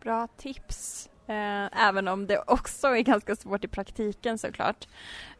Bra 0.01 0.27
tips. 0.37 1.09
Eh, 1.27 1.87
även 1.87 2.07
om 2.07 2.27
det 2.27 2.43
också 2.47 2.87
är 2.87 3.01
ganska 3.01 3.35
svårt 3.35 3.63
i 3.63 3.67
praktiken 3.67 4.37
såklart. 4.37 4.87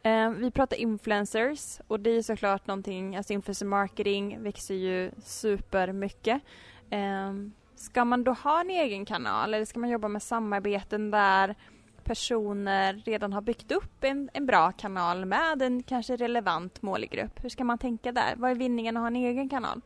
Eh, 0.04 0.30
vi 0.30 0.52
pratar 0.52 0.78
influencers 0.78 1.80
och 1.88 2.00
det 2.00 2.10
är 2.10 2.22
såklart 2.22 2.68
någonting, 2.68 3.16
alltså 3.16 3.34
influencer 3.34 3.66
marketing 3.66 4.44
växer 4.44 4.76
ju 4.76 5.12
supermycket. 5.24 6.42
Eh, 6.90 7.34
ska 7.76 8.06
man 8.06 8.24
då 8.24 8.32
ha 8.32 8.62
en 8.62 8.70
egen 8.70 9.06
kanal 9.06 9.54
eller 9.54 9.66
ska 9.66 9.80
man 9.80 9.90
jobba 9.90 10.08
med 10.08 10.24
samarbeten 10.24 11.12
där 11.12 11.56
personer 12.10 13.02
redan 13.06 13.34
har 13.34 13.42
byggt 13.42 13.72
upp 13.72 14.04
en, 14.04 14.30
en 14.34 14.46
bra 14.46 14.72
kanal 14.72 15.26
med 15.26 15.62
en 15.62 15.84
kanske 15.84 16.16
relevant 16.16 16.82
målgrupp? 16.82 17.44
Hur 17.44 17.50
ska 17.50 17.64
man 17.64 17.78
tänka 17.78 18.12
där? 18.12 18.34
Vad 18.36 18.52
är 18.52 18.56
vinningen 18.56 18.98
att 18.98 19.02
ha 19.02 19.08
en 19.08 19.16
egen 19.16 19.50
kanal? 19.50 19.82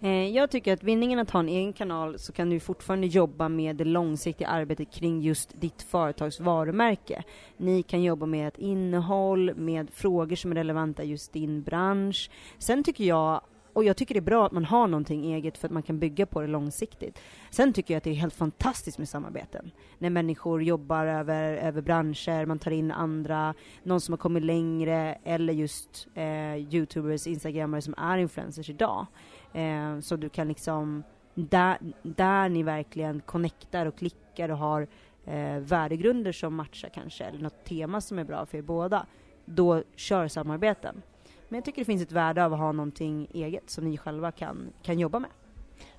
Eh, 0.00 0.28
jag 0.28 0.50
tycker 0.50 0.72
att 0.72 0.82
vinningen 0.82 1.18
att 1.18 1.30
ha 1.30 1.40
en 1.40 1.48
egen 1.48 1.72
kanal 1.72 2.18
så 2.18 2.32
kan 2.32 2.50
du 2.50 2.60
fortfarande 2.60 3.06
jobba 3.06 3.48
med 3.48 3.76
det 3.76 3.84
långsiktiga 3.84 4.48
arbetet 4.48 4.92
kring 4.92 5.22
just 5.22 5.60
ditt 5.60 5.82
företags 5.82 6.40
varumärke. 6.40 7.22
Ni 7.56 7.82
kan 7.82 8.02
jobba 8.02 8.26
med 8.26 8.48
ett 8.48 8.58
innehåll, 8.58 9.54
med 9.54 9.90
frågor 9.90 10.36
som 10.36 10.50
är 10.50 10.54
relevanta 10.54 11.04
just 11.04 11.32
din 11.32 11.62
bransch. 11.62 12.30
Sen 12.58 12.84
tycker 12.84 13.04
jag 13.04 13.40
och 13.76 13.84
jag 13.84 13.96
tycker 13.96 14.14
det 14.14 14.18
är 14.18 14.22
bra 14.22 14.46
att 14.46 14.52
man 14.52 14.64
har 14.64 14.86
någonting 14.86 15.34
eget 15.34 15.58
för 15.58 15.68
att 15.68 15.72
man 15.72 15.82
kan 15.82 15.98
bygga 15.98 16.26
på 16.26 16.40
det 16.40 16.46
långsiktigt. 16.46 17.18
Sen 17.50 17.72
tycker 17.72 17.94
jag 17.94 17.98
att 17.98 18.04
det 18.04 18.10
är 18.10 18.14
helt 18.14 18.34
fantastiskt 18.34 18.98
med 18.98 19.08
samarbeten. 19.08 19.70
När 19.98 20.10
människor 20.10 20.62
jobbar 20.62 21.06
över, 21.06 21.54
över 21.54 21.82
branscher, 21.82 22.46
man 22.46 22.58
tar 22.58 22.70
in 22.70 22.90
andra, 22.90 23.54
någon 23.82 24.00
som 24.00 24.12
har 24.12 24.16
kommit 24.16 24.44
längre 24.44 25.18
eller 25.24 25.52
just 25.52 26.08
eh, 26.14 26.56
youtubers, 26.56 27.26
instagrammare 27.26 27.82
som 27.82 27.94
är 27.98 28.18
influencers 28.18 28.70
idag. 28.70 29.06
Eh, 29.52 30.00
så 30.00 30.16
du 30.16 30.28
kan 30.28 30.48
liksom, 30.48 31.02
där, 31.34 31.78
där 32.02 32.48
ni 32.48 32.62
verkligen 32.62 33.20
connectar 33.20 33.86
och 33.86 33.98
klickar 33.98 34.48
och 34.48 34.58
har 34.58 34.86
eh, 35.24 35.58
värdegrunder 35.58 36.32
som 36.32 36.54
matchar 36.54 36.88
kanske, 36.88 37.24
eller 37.24 37.42
något 37.42 37.64
tema 37.64 38.00
som 38.00 38.18
är 38.18 38.24
bra 38.24 38.46
för 38.46 38.58
er 38.58 38.62
båda, 38.62 39.06
då 39.44 39.82
kör 39.96 40.28
samarbeten. 40.28 41.02
Men 41.48 41.56
jag 41.56 41.64
tycker 41.64 41.80
det 41.80 41.84
finns 41.84 42.02
ett 42.02 42.12
värde 42.12 42.44
av 42.44 42.52
att 42.52 42.58
ha 42.58 42.72
någonting 42.72 43.28
eget 43.34 43.70
som 43.70 43.84
ni 43.84 43.98
själva 43.98 44.32
kan, 44.32 44.72
kan 44.82 44.98
jobba 44.98 45.18
med. 45.18 45.30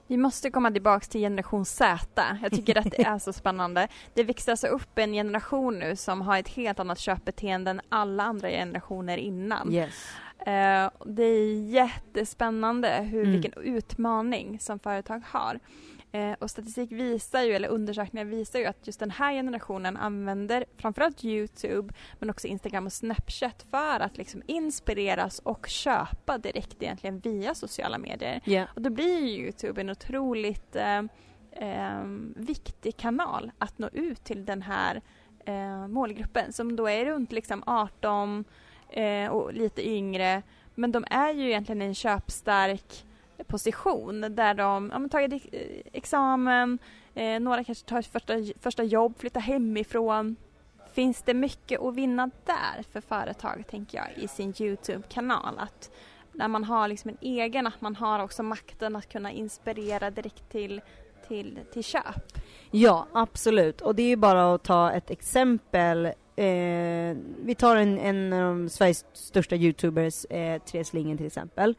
Vi 0.08 0.18
måste 0.18 0.52
komma 0.52 0.72
tillbaks 0.72 1.10
till 1.10 1.22
generation 1.22 1.66
Z. 1.66 2.24
Jag 2.42 2.52
tycker 2.52 2.78
att 2.78 2.92
det 2.92 3.02
är 3.02 3.20
så 3.20 3.34
spännande. 3.34 3.88
Det 4.14 4.24
växer 4.24 4.52
alltså 4.52 4.68
upp 4.68 5.00
en 5.00 5.14
generation 5.14 5.80
nu 5.80 5.96
som 5.96 6.22
har 6.22 6.40
ett 6.40 6.48
helt 6.48 6.80
annat 6.80 7.00
köpbeteende 7.00 7.72
än 7.72 7.82
alla 7.90 8.24
andra 8.24 8.50
generationer 8.50 9.18
innan. 9.18 9.74
Yes. 9.74 10.08
Uh, 10.40 11.14
det 11.14 11.24
är 11.24 11.70
jättespännande 11.70 13.08
hur, 13.12 13.22
mm. 13.22 13.32
vilken 13.32 13.64
utmaning 13.64 14.60
som 14.60 14.80
företag 14.80 15.22
har. 15.26 15.60
Uh, 16.16 16.34
och 16.40 16.50
statistik 16.50 16.92
visar 16.92 17.42
ju, 17.42 17.54
eller 17.54 17.70
undersökningar 17.70 18.26
visar 18.26 18.60
ju 18.60 18.66
att 18.66 18.88
just 18.88 19.00
den 19.00 19.12
här 19.12 19.34
generationen 19.34 19.98
använder 19.98 20.66
framförallt 20.78 21.24
Youtube 21.24 21.94
men 22.20 22.30
också 22.30 22.48
Instagram 22.48 22.86
och 22.86 22.94
Snapchat 22.94 23.66
för 23.72 24.00
att 24.00 24.18
liksom 24.18 24.42
inspireras 24.46 25.40
och 25.40 25.68
köpa 25.68 26.38
direkt 26.38 26.84
egentligen 26.84 27.20
via 27.20 27.56
sociala 27.56 27.98
medier. 27.98 28.42
Yeah. 28.46 28.70
Och 28.76 28.82
då 28.82 28.90
blir 28.90 29.20
ju 29.20 29.44
Youtube 29.44 29.82
en 29.82 29.90
otroligt 29.90 30.76
uh, 30.76 31.04
eh, 31.52 32.04
viktig 32.36 32.98
kanal 32.98 33.52
att 33.58 33.78
nå 33.78 33.90
ut 33.94 34.24
till 34.24 34.46
den 34.46 34.62
här 34.62 35.02
eh, 35.46 35.88
målgruppen 35.88 36.54
som 36.54 36.76
då 36.76 36.90
är 36.90 37.06
runt 37.06 37.32
liksom 37.32 37.64
18 37.66 38.46
eh, 38.90 39.30
och 39.30 39.54
lite 39.54 39.88
yngre. 39.90 40.42
Men 40.76 40.92
de 40.92 41.06
är 41.10 41.34
ju 41.34 41.48
egentligen 41.48 41.82
en 41.82 41.96
köpstark 41.96 43.06
position 43.44 44.36
där 44.36 44.54
de 44.54 44.92
har 44.92 45.08
tagit 45.08 45.46
examen, 45.94 46.80
eh, 47.14 47.40
några 47.40 47.64
kanske 47.64 47.86
tar 47.86 48.02
första, 48.02 48.34
första 48.60 48.84
jobb, 48.84 49.18
flyttar 49.20 49.42
hemifrån. 49.42 50.36
Finns 50.94 51.22
det 51.22 51.34
mycket 51.34 51.82
att 51.82 51.96
vinna 51.96 52.30
där 52.46 52.84
för 52.92 53.02
företag, 53.02 53.64
tänker 53.70 53.98
jag, 53.98 54.24
i 54.24 54.28
sin 54.28 54.54
Youtube-kanal? 54.60 55.56
Att 55.58 55.92
när 56.32 56.48
man 56.48 56.64
har 56.64 56.88
liksom 56.88 57.10
en 57.10 57.18
egen, 57.22 57.68
att 57.68 57.82
man 57.82 57.96
har 57.96 58.24
också 58.24 58.44
makten 58.44 58.96
att 58.96 59.10
kunna 59.10 59.32
inspirera 59.32 60.12
direkt 60.12 60.50
till, 60.52 60.82
till, 61.28 61.60
till 61.74 61.84
köp. 61.84 62.38
Ja, 62.72 63.08
absolut. 63.14 63.82
Och 63.82 63.96
det 63.96 64.04
är 64.04 64.08
ju 64.08 64.16
bara 64.16 64.54
att 64.54 64.64
ta 64.64 64.92
ett 64.92 65.12
exempel. 65.12 66.06
Eh, 66.36 67.18
vi 67.44 67.56
tar 67.58 67.76
en, 67.76 67.98
en 68.00 68.34
av 68.34 68.68
Sveriges 68.68 69.06
största 69.14 69.56
Youtubers, 69.56 70.26
eh, 70.26 70.62
Therese 70.62 70.94
Lingen 70.94 71.18
till 71.18 71.28
exempel 71.28 71.76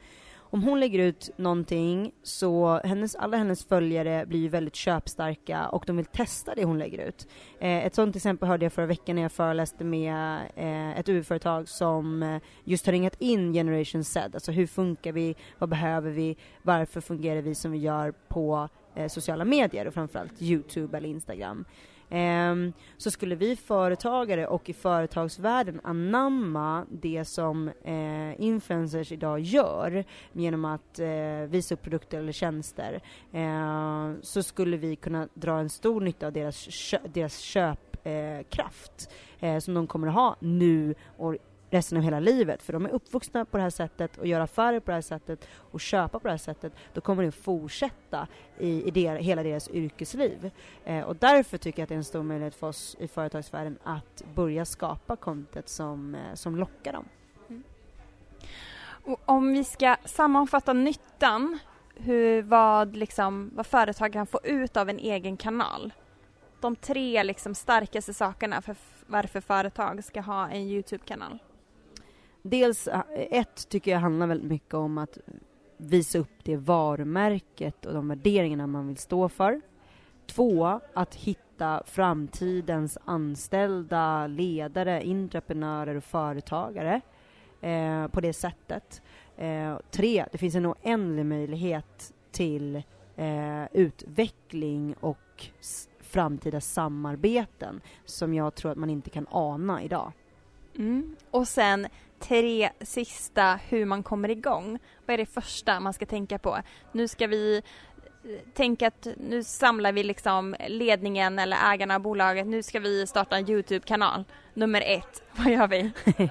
om 0.51 0.63
hon 0.63 0.81
lägger 0.81 0.99
ut 0.99 1.31
någonting 1.37 2.13
så 2.23 2.81
hennes, 2.85 3.15
alla 3.15 3.37
hennes 3.37 3.65
följare 3.65 4.27
blir 4.27 4.49
väldigt 4.49 4.75
köpstarka 4.75 5.69
och 5.69 5.85
de 5.87 5.97
vill 5.97 6.07
testa 6.07 6.55
det 6.55 6.65
hon 6.65 6.79
lägger 6.79 7.09
ut. 7.09 7.27
Eh, 7.61 7.87
ett 7.87 7.95
sånt 7.95 8.17
exempel 8.17 8.49
hörde 8.49 8.65
jag 8.65 8.73
förra 8.73 8.87
veckan 8.87 9.17
när 9.17 9.23
jag 9.23 9.33
föreläste 9.33 9.85
med 9.85 10.41
eh, 10.57 10.99
ett 10.99 11.09
UF-företag 11.09 11.69
som 11.69 12.23
eh, 12.23 12.43
just 12.65 12.87
har 12.87 12.93
ringat 12.93 13.17
in 13.19 13.53
Generation 13.53 14.05
Z, 14.05 14.31
alltså 14.35 14.53
hur 14.53 14.67
funkar 14.67 15.13
vi, 15.13 15.37
vad 15.59 15.69
behöver 15.69 16.11
vi, 16.11 16.37
varför 16.63 17.01
fungerar 17.01 17.43
vi 17.43 17.55
som 17.55 17.73
vi 17.73 17.79
gör 17.79 18.15
på 18.29 18.69
eh, 18.95 19.09
sociala 19.09 19.45
medier 19.45 19.87
och 19.87 19.95
framförallt 19.95 20.43
Youtube 20.43 20.97
eller 20.97 21.09
Instagram. 21.09 21.65
Ehm, 22.11 22.73
så 22.97 23.11
skulle 23.11 23.35
vi 23.35 23.57
företagare 23.57 24.47
och 24.47 24.69
i 24.69 24.73
företagsvärlden 24.73 25.81
anamma 25.85 26.87
det 26.91 27.25
som 27.25 27.69
eh, 27.69 28.41
influencers 28.41 29.13
idag 29.13 29.41
gör 29.41 30.05
genom 30.33 30.65
att 30.65 30.99
eh, 30.99 31.09
visa 31.49 31.75
upp 31.75 31.83
produkter 31.83 32.19
eller 32.19 32.33
tjänster. 32.33 33.03
Ehm, 33.33 34.17
så 34.23 34.43
skulle 34.43 34.77
vi 34.77 34.97
kunna 34.97 35.29
dra 35.35 35.59
en 35.59 35.69
stor 35.69 36.01
nytta 36.01 36.27
av 36.27 36.33
deras, 36.33 36.67
kö 36.71 36.99
deras 37.13 37.39
köpkraft 37.39 39.11
eh, 39.41 39.59
som 39.59 39.75
de 39.75 39.87
kommer 39.87 40.09
att 40.09 40.15
ha 40.15 40.37
nu 40.41 40.95
och 41.17 41.37
resten 41.71 41.99
av 41.99 42.05
hela 42.05 42.21
livet. 42.21 42.63
För 42.63 42.73
de 42.73 42.85
är 42.87 42.91
uppvuxna 42.91 43.45
på 43.45 43.57
det 43.57 43.63
här 43.63 43.71
sättet 43.71 44.17
och 44.17 44.27
gör 44.27 44.41
affärer 44.41 44.81
på 44.81 44.91
det 44.91 44.95
här 44.95 45.01
sättet 45.01 45.49
och 45.55 45.81
köpa 45.81 46.19
på 46.19 46.29
det 46.29 46.33
här 46.33 46.39
sättet. 46.39 46.73
Då 46.93 47.01
kommer 47.01 47.23
det 47.23 47.29
att 47.29 47.35
fortsätta 47.35 48.27
i, 48.59 48.89
i 48.89 48.91
der, 48.91 49.17
hela 49.17 49.43
deras 49.43 49.71
yrkesliv. 49.71 50.51
Eh, 50.85 51.01
och 51.01 51.17
därför 51.17 51.59
tycker 51.59 51.79
jag 51.79 51.85
att 51.85 51.89
det 51.89 51.95
är 51.95 51.97
en 51.97 52.05
stor 52.05 52.23
möjlighet 52.23 52.55
för 52.55 52.67
oss 52.67 52.97
i 52.99 53.09
företagsvärlden 53.09 53.79
att 53.83 54.25
börja 54.35 54.65
skapa 54.65 55.17
content 55.17 55.69
som, 55.69 56.15
eh, 56.15 56.35
som 56.35 56.57
lockar 56.57 56.93
dem. 56.93 57.05
Mm. 57.49 57.63
Och 59.05 59.21
om 59.25 59.53
vi 59.53 59.65
ska 59.65 59.97
sammanfatta 60.05 60.73
nyttan, 60.73 61.59
hur, 61.95 62.43
vad, 62.43 62.97
liksom, 62.97 63.51
vad 63.55 63.67
företag 63.67 64.13
kan 64.13 64.27
få 64.27 64.41
ut 64.45 64.77
av 64.77 64.89
en 64.89 64.99
egen 64.99 65.37
kanal. 65.37 65.93
De 66.61 66.77
tre 66.77 67.23
liksom, 67.23 67.55
starkaste 67.55 68.15
sakerna 68.15 68.63
för 68.63 68.77
varför 69.07 69.41
företag 69.41 70.05
ska 70.05 70.21
ha 70.21 70.49
en 70.49 70.61
Youtube-kanal 70.61 71.39
dels, 72.43 72.89
eh, 72.89 73.03
ett 73.15 73.69
tycker 73.69 73.91
jag 73.91 73.99
handlar 73.99 74.27
väldigt 74.27 74.51
mycket 74.51 74.75
om 74.75 74.99
att 74.99 75.19
visa 75.77 76.19
upp 76.19 76.45
det 76.45 76.57
varumärket 76.57 77.87
och 77.87 77.95
de 77.95 78.09
värderingarna 78.09 78.67
man 78.67 78.89
vill 78.89 78.97
stå 78.97 79.29
för. 79.29 79.61
Två, 80.27 80.81
att 80.95 81.15
hitta 81.15 81.83
framtidens 81.87 82.99
anställda, 83.05 84.27
ledare, 84.27 85.01
entreprenörer 85.01 85.95
och 85.95 86.05
företagare 86.05 87.01
eh, 87.61 88.09
på 88.09 88.21
det 88.21 88.33
sättet. 88.33 89.03
Eh, 89.37 89.79
tre, 89.91 90.25
det 90.33 90.39
finns 90.39 90.55
en 90.55 90.67
oändlig 90.67 91.27
möjlighet 91.27 92.15
till 92.31 92.83
eh, 93.17 93.65
utveckling 93.73 94.95
och 95.01 95.47
framtida 96.01 96.61
samarbeten 96.61 97.81
som 98.05 98.35
jag 98.35 98.55
tror 98.55 98.73
att 98.73 98.79
man 98.79 98.91
inte 98.91 99.11
kan 99.11 99.27
ana 99.31 99.83
idag. 99.83 100.13
Mm. 100.79 101.17
Och 101.31 101.49
sen 101.49 101.87
tre 102.19 102.71
sista 102.81 103.61
hur 103.69 103.85
man 103.85 104.03
kommer 104.03 104.29
igång. 104.31 104.79
Vad 105.07 105.15
är 105.15 105.19
det 105.19 105.27
första 105.27 105.81
man 105.81 105.93
ska 105.93 106.07
tänka 106.07 106.39
på? 106.39 106.59
Nu 106.93 107.09
ska 107.09 107.27
vi 107.27 107.63
eh, 108.25 108.53
tänka 108.55 108.87
att 108.87 109.09
nu 109.17 109.45
samlar 109.45 109.93
vi 109.93 110.05
liksom 110.05 110.57
ledningen 110.69 111.39
eller 111.39 111.57
ägarna 111.73 111.95
av 111.95 112.01
bolaget. 112.01 112.47
Nu 112.47 112.63
ska 112.63 112.81
vi 112.81 113.07
starta 113.07 113.37
en 113.37 113.51
Youtube-kanal. 113.51 114.25
Nummer 114.55 114.83
ett, 114.87 115.23
vad 115.33 115.53
gör 115.53 115.69
vi? 115.69 115.91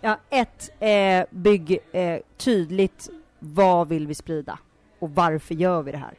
ja, 0.00 0.18
ett, 0.30 0.70
eh, 0.82 1.26
bygg 1.30 1.78
eh, 1.92 2.18
tydligt 2.36 3.10
vad 3.38 3.88
vill 3.88 4.06
vi 4.06 4.14
sprida 4.14 4.58
och 4.98 5.10
varför 5.10 5.54
gör 5.54 5.82
vi 5.82 5.92
det 5.92 5.98
här? 5.98 6.14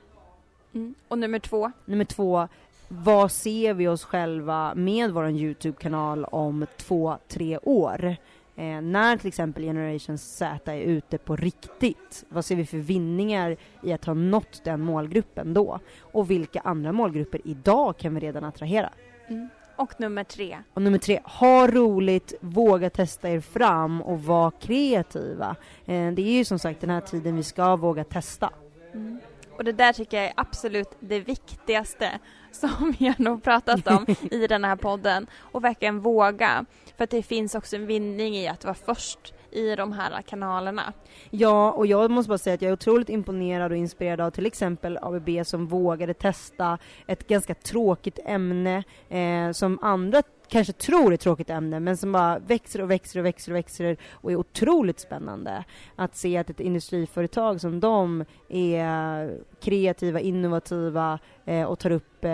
Mm. 0.73 0.95
Och 1.07 1.19
nummer 1.19 1.39
två? 1.39 1.71
Nummer 1.85 2.05
två, 2.05 2.47
vad 2.87 3.31
ser 3.31 3.73
vi 3.73 3.87
oss 3.87 4.03
själva 4.03 4.75
med 4.75 5.11
vår 5.11 5.29
Youtube-kanal 5.29 6.25
om 6.25 6.65
två, 6.77 7.17
tre 7.27 7.57
år? 7.57 8.15
Eh, 8.55 8.81
när 8.81 9.17
till 9.17 9.27
exempel 9.27 9.63
Generation 9.63 10.17
Z 10.17 10.73
är 10.73 10.79
ute 10.79 11.17
på 11.17 11.35
riktigt, 11.35 12.25
vad 12.29 12.45
ser 12.45 12.55
vi 12.55 12.65
för 12.65 12.77
vinningar 12.77 13.57
i 13.83 13.93
att 13.93 14.05
ha 14.05 14.13
nått 14.13 14.61
den 14.63 14.81
målgruppen 14.81 15.53
då? 15.53 15.79
Och 16.01 16.31
vilka 16.31 16.59
andra 16.59 16.91
målgrupper 16.91 17.41
idag 17.43 17.97
kan 17.97 18.13
vi 18.13 18.19
redan 18.19 18.43
attrahera? 18.43 18.89
Mm. 19.27 19.49
Och 19.75 19.99
nummer 19.99 20.23
tre? 20.23 20.57
Och 20.73 20.81
nummer 20.81 20.97
tre, 20.97 21.19
ha 21.23 21.67
roligt, 21.67 22.33
våga 22.39 22.89
testa 22.89 23.29
er 23.29 23.39
fram 23.39 24.01
och 24.01 24.23
var 24.23 24.51
kreativa. 24.51 25.55
Eh, 25.85 26.11
det 26.11 26.21
är 26.21 26.37
ju 26.37 26.45
som 26.45 26.59
sagt 26.59 26.81
den 26.81 26.89
här 26.89 27.01
tiden 27.01 27.35
vi 27.35 27.43
ska 27.43 27.75
våga 27.75 28.03
testa. 28.03 28.49
Mm. 28.93 29.19
Och 29.57 29.63
det 29.63 29.71
där 29.71 29.93
tycker 29.93 30.17
jag 30.17 30.25
är 30.25 30.33
absolut 30.35 30.89
det 30.99 31.19
viktigaste 31.19 32.19
som 32.59 32.93
vi 32.99 33.07
har 33.07 33.15
nog 33.23 33.43
pratat 33.43 33.87
om 33.87 34.05
i 34.31 34.47
den 34.47 34.63
här 34.63 34.75
podden 34.75 35.27
och 35.39 35.63
verkligen 35.63 35.99
våga. 35.99 36.65
För 36.97 37.03
att 37.03 37.09
det 37.09 37.23
finns 37.23 37.55
också 37.55 37.75
en 37.75 37.85
vinning 37.85 38.35
i 38.35 38.47
att 38.47 38.65
vara 38.65 38.75
först 38.75 39.33
i 39.51 39.75
de 39.75 39.91
här 39.91 40.21
kanalerna. 40.21 40.93
Ja, 41.29 41.71
och 41.71 41.87
jag 41.87 42.11
måste 42.11 42.29
bara 42.29 42.37
säga 42.37 42.53
att 42.53 42.61
jag 42.61 42.69
är 42.69 42.73
otroligt 42.73 43.09
imponerad 43.09 43.71
och 43.71 43.77
inspirerad 43.77 44.21
av 44.21 44.31
till 44.31 44.45
exempel 44.45 44.99
ABB 45.01 45.29
som 45.45 45.67
vågade 45.67 46.13
testa 46.13 46.77
ett 47.07 47.27
ganska 47.27 47.53
tråkigt 47.53 48.19
ämne 48.25 48.83
eh, 49.09 49.51
som 49.51 49.79
andra 49.81 50.23
kanske 50.49 50.73
tror 50.73 51.11
är 51.11 51.13
ett 51.13 51.21
tråkigt 51.21 51.49
ämne 51.49 51.79
men 51.79 51.97
som 51.97 52.11
bara 52.11 52.39
växer 52.39 52.81
och 52.81 52.91
växer 52.91 53.19
och 53.19 53.25
växer 53.25 53.51
och 53.51 53.57
växer 53.57 53.97
och 54.11 54.31
är 54.31 54.35
otroligt 54.35 54.99
spännande. 54.99 55.63
Att 55.95 56.15
se 56.15 56.37
att 56.37 56.49
ett 56.49 56.59
industriföretag 56.59 57.61
som 57.61 57.79
de 57.79 58.25
är 58.49 59.37
kreativa, 59.61 60.19
innovativa 60.19 61.19
eh, 61.45 61.63
och 61.63 61.79
tar 61.79 61.91
upp 61.91 62.25
eh, 62.25 62.31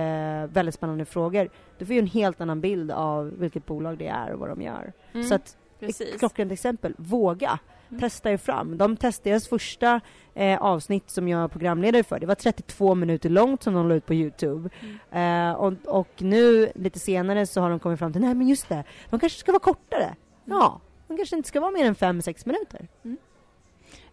väldigt 0.47 0.75
spännande 0.75 1.05
frågor. 1.05 1.49
Du 1.77 1.85
får 1.85 1.93
ju 1.93 1.99
en 1.99 2.07
helt 2.07 2.41
annan 2.41 2.61
bild 2.61 2.91
av 2.91 3.33
vilket 3.37 3.65
bolag 3.65 3.97
det 3.97 4.07
är 4.07 4.33
och 4.33 4.39
vad 4.39 4.49
de 4.49 4.61
gör. 4.61 4.93
Mm. 5.13 5.27
Så 5.27 5.35
att 5.35 5.57
Precis. 5.79 6.19
klockrent 6.19 6.51
exempel, 6.51 6.93
våga. 6.97 7.59
Mm. 7.93 8.01
Testa 8.01 8.31
er 8.31 8.37
fram. 8.37 8.77
De 8.77 8.97
testade 8.97 9.29
deras 9.29 9.47
första 9.47 10.01
eh, 10.33 10.61
avsnitt 10.61 11.09
som 11.09 11.27
jag 11.27 11.43
är 11.43 11.47
programledare 11.47 12.03
för. 12.03 12.19
Det 12.19 12.25
var 12.25 12.35
32 12.35 12.95
minuter 12.95 13.29
långt 13.29 13.63
som 13.63 13.73
de 13.73 13.89
la 13.89 13.95
ut 13.95 14.05
på 14.05 14.13
Youtube. 14.13 14.69
Mm. 15.11 15.49
Eh, 15.49 15.55
och, 15.55 15.73
och, 15.85 16.09
nu 16.17 16.71
lite 16.75 16.99
senare 16.99 17.45
så 17.47 17.61
har 17.61 17.69
de 17.69 17.79
kommit 17.79 17.99
fram 17.99 18.13
till, 18.13 18.21
nej 18.21 18.33
men 18.33 18.47
just 18.47 18.69
det, 18.69 18.83
de 19.09 19.19
kanske 19.19 19.39
ska 19.39 19.51
vara 19.51 19.59
kortare. 19.59 20.03
Mm. 20.03 20.15
Ja, 20.45 20.81
de 21.07 21.17
kanske 21.17 21.35
inte 21.35 21.49
ska 21.49 21.59
vara 21.59 21.71
mer 21.71 21.85
än 21.85 21.95
5-6 21.95 22.47
minuter. 22.47 22.87
Mm. 23.03 23.17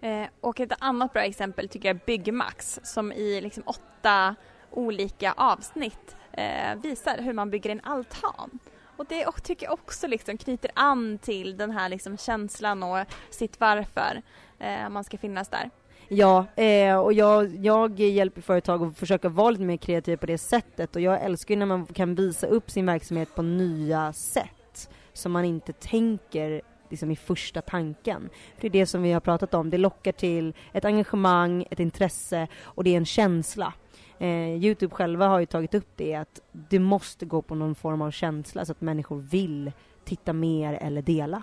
Eh, 0.00 0.28
och 0.40 0.60
ett 0.60 0.72
annat 0.78 1.12
bra 1.12 1.22
exempel 1.22 1.68
tycker 1.68 1.88
jag 1.88 1.96
är 1.96 2.00
Byggmax 2.06 2.80
som 2.82 3.12
i 3.12 3.40
liksom 3.40 3.62
åtta 3.66 4.34
olika 4.70 5.32
avsnitt 5.32 6.16
eh, 6.32 6.74
visar 6.82 7.18
hur 7.18 7.32
man 7.32 7.50
bygger 7.50 7.70
en 7.70 7.80
altan. 7.80 8.58
Och 9.00 9.06
det 9.08 9.26
och, 9.26 9.42
tycker 9.42 9.66
jag 9.66 9.72
också 9.72 10.06
liksom 10.06 10.38
knyter 10.38 10.70
an 10.74 11.18
till 11.18 11.56
den 11.56 11.70
här 11.70 11.88
liksom 11.88 12.16
känslan 12.16 12.82
och 12.82 12.98
sitt 13.30 13.60
varför 13.60 14.22
eh, 14.58 14.88
man 14.88 15.04
ska 15.04 15.18
finnas 15.18 15.48
där. 15.48 15.70
Ja, 16.08 16.46
eh, 16.56 16.96
och 16.96 17.12
jag, 17.12 17.56
jag 17.56 18.00
hjälper 18.00 18.40
företag 18.40 18.82
att 18.82 18.98
försöka 18.98 19.28
vara 19.28 19.50
lite 19.50 19.64
mer 19.64 19.76
kreativa 19.76 20.16
på 20.16 20.26
det 20.26 20.38
sättet 20.38 20.96
och 20.96 21.02
jag 21.02 21.22
älskar 21.22 21.54
ju 21.54 21.58
när 21.58 21.66
man 21.66 21.86
kan 21.86 22.14
visa 22.14 22.46
upp 22.46 22.70
sin 22.70 22.86
verksamhet 22.86 23.34
på 23.34 23.42
nya 23.42 24.12
sätt 24.12 24.90
som 25.12 25.32
man 25.32 25.44
inte 25.44 25.72
tänker 25.72 26.62
liksom 26.88 27.10
i 27.10 27.16
första 27.16 27.62
tanken. 27.62 28.30
För 28.54 28.62
det 28.62 28.68
är 28.68 28.80
det 28.80 28.86
som 28.86 29.02
vi 29.02 29.12
har 29.12 29.20
pratat 29.20 29.54
om, 29.54 29.70
det 29.70 29.78
lockar 29.78 30.12
till 30.12 30.54
ett 30.72 30.84
engagemang, 30.84 31.66
ett 31.70 31.80
intresse 31.80 32.48
och 32.62 32.84
det 32.84 32.90
är 32.90 32.96
en 32.96 33.06
känsla. 33.06 33.72
Eh, 34.20 34.64
Youtube 34.64 34.94
själva 34.94 35.26
har 35.26 35.40
ju 35.40 35.46
tagit 35.46 35.74
upp 35.74 35.88
det 35.96 36.14
att 36.14 36.40
det 36.52 36.78
måste 36.78 37.26
gå 37.26 37.42
på 37.42 37.54
någon 37.54 37.74
form 37.74 38.02
av 38.02 38.10
känsla 38.10 38.64
så 38.64 38.72
att 38.72 38.80
människor 38.80 39.18
vill 39.18 39.72
titta 40.04 40.32
mer 40.32 40.74
eller 40.74 41.02
dela. 41.02 41.42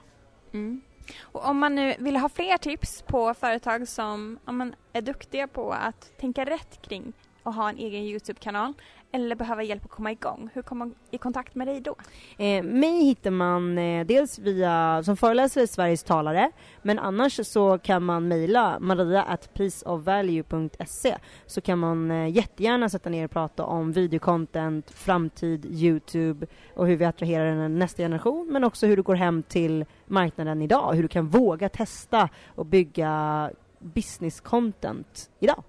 Mm. 0.54 0.82
Och 1.22 1.46
om 1.46 1.58
man 1.58 1.76
nu 1.76 1.96
vill 2.00 2.18
ha 2.18 2.30
fler 2.30 2.58
tips 2.58 3.02
på 3.02 3.34
företag 3.34 3.88
som 3.88 4.40
man, 4.46 4.76
är 4.94 5.02
duktiga 5.02 5.48
på 5.48 5.72
att 5.72 6.18
tänka 6.18 6.46
rätt 6.46 6.82
kring 6.82 7.14
och 7.48 7.54
ha 7.54 7.70
en 7.70 7.78
egen 7.78 8.02
Youtube-kanal 8.02 8.74
eller 9.12 9.36
behöver 9.36 9.64
hjälp 9.64 9.86
att 9.86 9.92
komma 9.92 10.12
igång, 10.12 10.50
hur 10.54 10.62
kommer 10.62 10.86
man 10.86 10.96
i 11.12 11.18
kontakt 11.18 11.56
med 11.56 11.68
dig 11.68 11.82
då? 11.82 11.96
Eh, 12.38 12.64
mig 12.64 13.04
hittar 13.04 13.32
man 13.32 13.78
eh, 13.78 14.06
dels 14.06 14.40
via, 14.40 15.04
som 15.04 15.18
föreläsare 15.18 15.64
i 15.64 15.68
Sveriges 15.68 16.04
talare, 16.04 16.52
men 16.82 17.00
annars 17.00 17.48
så 17.48 17.78
kan 17.78 18.04
man 18.04 18.28
mejla 18.28 18.80
maria 18.80 19.24
at 19.24 19.54
priceofvalue.se 19.54 21.18
så 21.46 21.62
kan 21.62 21.80
man 21.80 22.12
eh, 22.12 22.30
jättegärna 22.30 22.90
sätta 22.90 23.10
ner 23.10 23.26
och 23.26 23.32
prata 23.32 23.66
om 23.66 23.92
videocontent, 23.92 24.92
framtid, 24.92 25.66
Youtube 25.66 26.48
och 26.76 26.88
hur 26.88 26.96
vi 26.96 27.06
attraherar 27.06 27.70
nästa 27.70 28.04
generation, 28.04 28.48
men 28.52 28.64
också 28.64 28.88
hur 28.88 28.98
du 28.98 29.04
går 29.04 29.16
hem 29.16 29.44
till 29.44 29.86
marknaden 30.06 30.62
idag, 30.62 30.94
hur 30.94 31.02
du 31.02 31.10
kan 31.10 31.28
våga 31.28 31.70
testa 31.70 32.30
och 32.56 32.66
bygga 32.66 33.52
business 33.80 34.42
content 34.42 35.30
idag. 35.40 35.64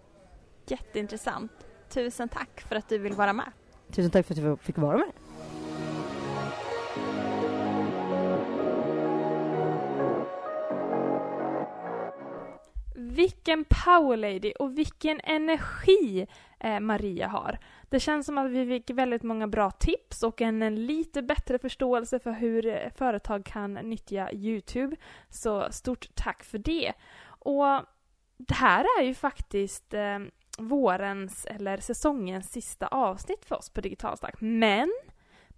Jätteintressant. 0.67 1.58
Tusen 1.89 2.29
tack 2.29 2.61
för 2.61 2.77
att 2.77 2.89
du 2.89 2.99
vill 2.99 3.13
vara 3.13 3.33
med. 3.33 3.53
Tusen 3.93 4.11
tack 4.11 4.27
för 4.27 4.35
att 4.35 4.41
du 4.43 4.57
fick 4.57 4.79
vara 4.79 4.97
med. 4.97 5.13
Vilken 12.95 13.65
powerlady 13.65 14.53
och 14.53 14.79
vilken 14.79 15.21
energi 15.25 16.27
eh, 16.61 16.81
Maria 16.81 17.29
har. 17.29 17.59
Det 17.89 18.01
känns 18.01 18.27
som 18.27 18.39
att 18.39 18.51
vi 18.51 18.67
fick 18.67 18.91
väldigt 18.91 19.23
många 19.23 19.47
bra 19.47 19.71
tips 19.71 20.23
och 20.23 20.41
en, 20.41 20.63
en 20.63 20.87
lite 20.87 21.23
bättre 21.23 21.59
förståelse 21.59 22.19
för 22.19 22.33
hur 22.33 22.67
eh, 22.67 22.91
företag 22.95 23.45
kan 23.45 23.75
nyttja 23.75 24.33
Youtube. 24.33 24.97
Så 25.31 25.73
stort 25.73 26.07
tack 26.15 26.45
för 26.45 26.59
det. 26.59 26.93
Och 27.29 27.83
det 28.37 28.55
här 28.55 28.87
är 29.01 29.03
ju 29.03 29.15
faktiskt 29.15 29.95
eh, 29.95 30.19
vårens 30.59 31.47
eller 31.47 31.77
säsongens 31.77 32.53
sista 32.53 32.87
avsnitt 32.87 33.45
för 33.45 33.57
oss 33.57 33.71
på 33.71 33.81
Digitalstack. 33.81 34.35
Men 34.41 34.93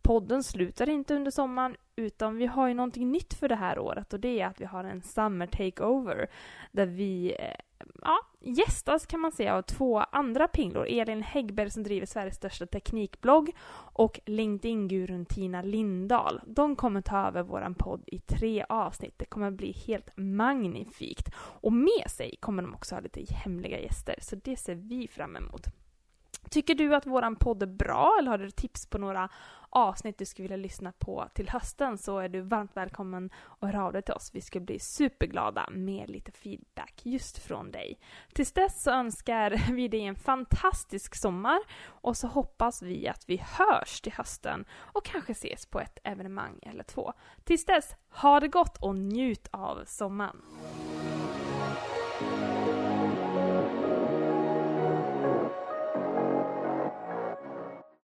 podden 0.02 0.42
slutar 0.42 0.88
inte 0.88 1.14
under 1.14 1.30
sommaren 1.30 1.76
utan 1.96 2.36
vi 2.36 2.46
har 2.46 2.68
ju 2.68 2.74
någonting 2.74 3.10
nytt 3.12 3.34
för 3.34 3.48
det 3.48 3.56
här 3.56 3.78
året 3.78 4.12
och 4.12 4.20
det 4.20 4.40
är 4.40 4.46
att 4.46 4.60
vi 4.60 4.64
har 4.64 4.84
en 4.84 5.02
Summer 5.02 5.46
Takeover 5.46 6.30
där 6.72 6.86
vi 6.86 7.36
eh, 7.38 7.54
ja, 8.02 8.18
gästas 8.40 9.06
kan 9.06 9.20
man 9.20 9.32
säga 9.32 9.56
av 9.56 9.62
två 9.62 9.98
andra 9.98 10.48
pinglor. 10.48 10.86
Elin 10.88 11.22
Häggberg 11.22 11.70
som 11.70 11.82
driver 11.82 12.06
Sveriges 12.06 12.36
största 12.36 12.66
teknikblogg 12.66 13.56
och 13.92 14.20
LinkedIn-gurun 14.26 15.26
Tina 15.26 15.62
Lindahl. 15.62 16.40
De 16.46 16.76
kommer 16.76 17.00
ta 17.00 17.28
över 17.28 17.42
våran 17.42 17.74
podd 17.74 18.04
i 18.06 18.18
tre 18.18 18.64
avsnitt. 18.68 19.14
Det 19.18 19.24
kommer 19.24 19.50
bli 19.50 19.72
helt 19.86 20.16
magnifikt. 20.16 21.34
Och 21.36 21.72
med 21.72 22.10
sig 22.10 22.36
kommer 22.40 22.62
de 22.62 22.74
också 22.74 22.94
ha 22.94 23.00
lite 23.00 23.34
hemliga 23.34 23.80
gäster, 23.80 24.14
så 24.20 24.36
det 24.36 24.56
ser 24.56 24.74
vi 24.74 25.08
fram 25.08 25.36
emot. 25.36 25.66
Tycker 26.50 26.74
du 26.74 26.94
att 26.94 27.06
våran 27.06 27.36
podd 27.36 27.62
är 27.62 27.66
bra 27.66 28.16
eller 28.18 28.30
har 28.30 28.38
du 28.38 28.50
tips 28.50 28.86
på 28.86 28.98
några 28.98 29.28
avsnitt 29.70 30.18
du 30.18 30.24
skulle 30.24 30.44
vilja 30.44 30.56
lyssna 30.56 30.92
på 30.92 31.28
till 31.34 31.48
hösten 31.48 31.98
så 31.98 32.18
är 32.18 32.28
du 32.28 32.40
varmt 32.40 32.76
välkommen 32.76 33.30
att 33.60 33.68
höra 33.68 33.84
av 33.84 33.92
dig 33.92 34.02
till 34.02 34.14
oss. 34.14 34.30
Vi 34.34 34.40
ska 34.40 34.60
bli 34.60 34.78
superglada 34.78 35.68
med 35.70 36.10
lite 36.10 36.32
feedback 36.32 37.00
just 37.02 37.38
från 37.38 37.70
dig. 37.70 37.98
Tills 38.32 38.52
dess 38.52 38.82
så 38.82 38.90
önskar 38.90 39.72
vi 39.72 39.88
dig 39.88 40.00
en 40.00 40.16
fantastisk 40.16 41.14
sommar 41.14 41.58
och 41.84 42.16
så 42.16 42.26
hoppas 42.26 42.82
vi 42.82 43.08
att 43.08 43.24
vi 43.26 43.36
hörs 43.36 44.00
till 44.00 44.12
hösten 44.12 44.64
och 44.72 45.04
kanske 45.04 45.32
ses 45.32 45.66
på 45.66 45.80
ett 45.80 45.98
evenemang 46.04 46.58
eller 46.62 46.84
två. 46.84 47.12
Tills 47.44 47.64
dess, 47.64 47.96
ha 48.08 48.40
det 48.40 48.48
gott 48.48 48.76
och 48.76 48.96
njut 48.96 49.48
av 49.50 49.84
sommaren! 49.86 50.42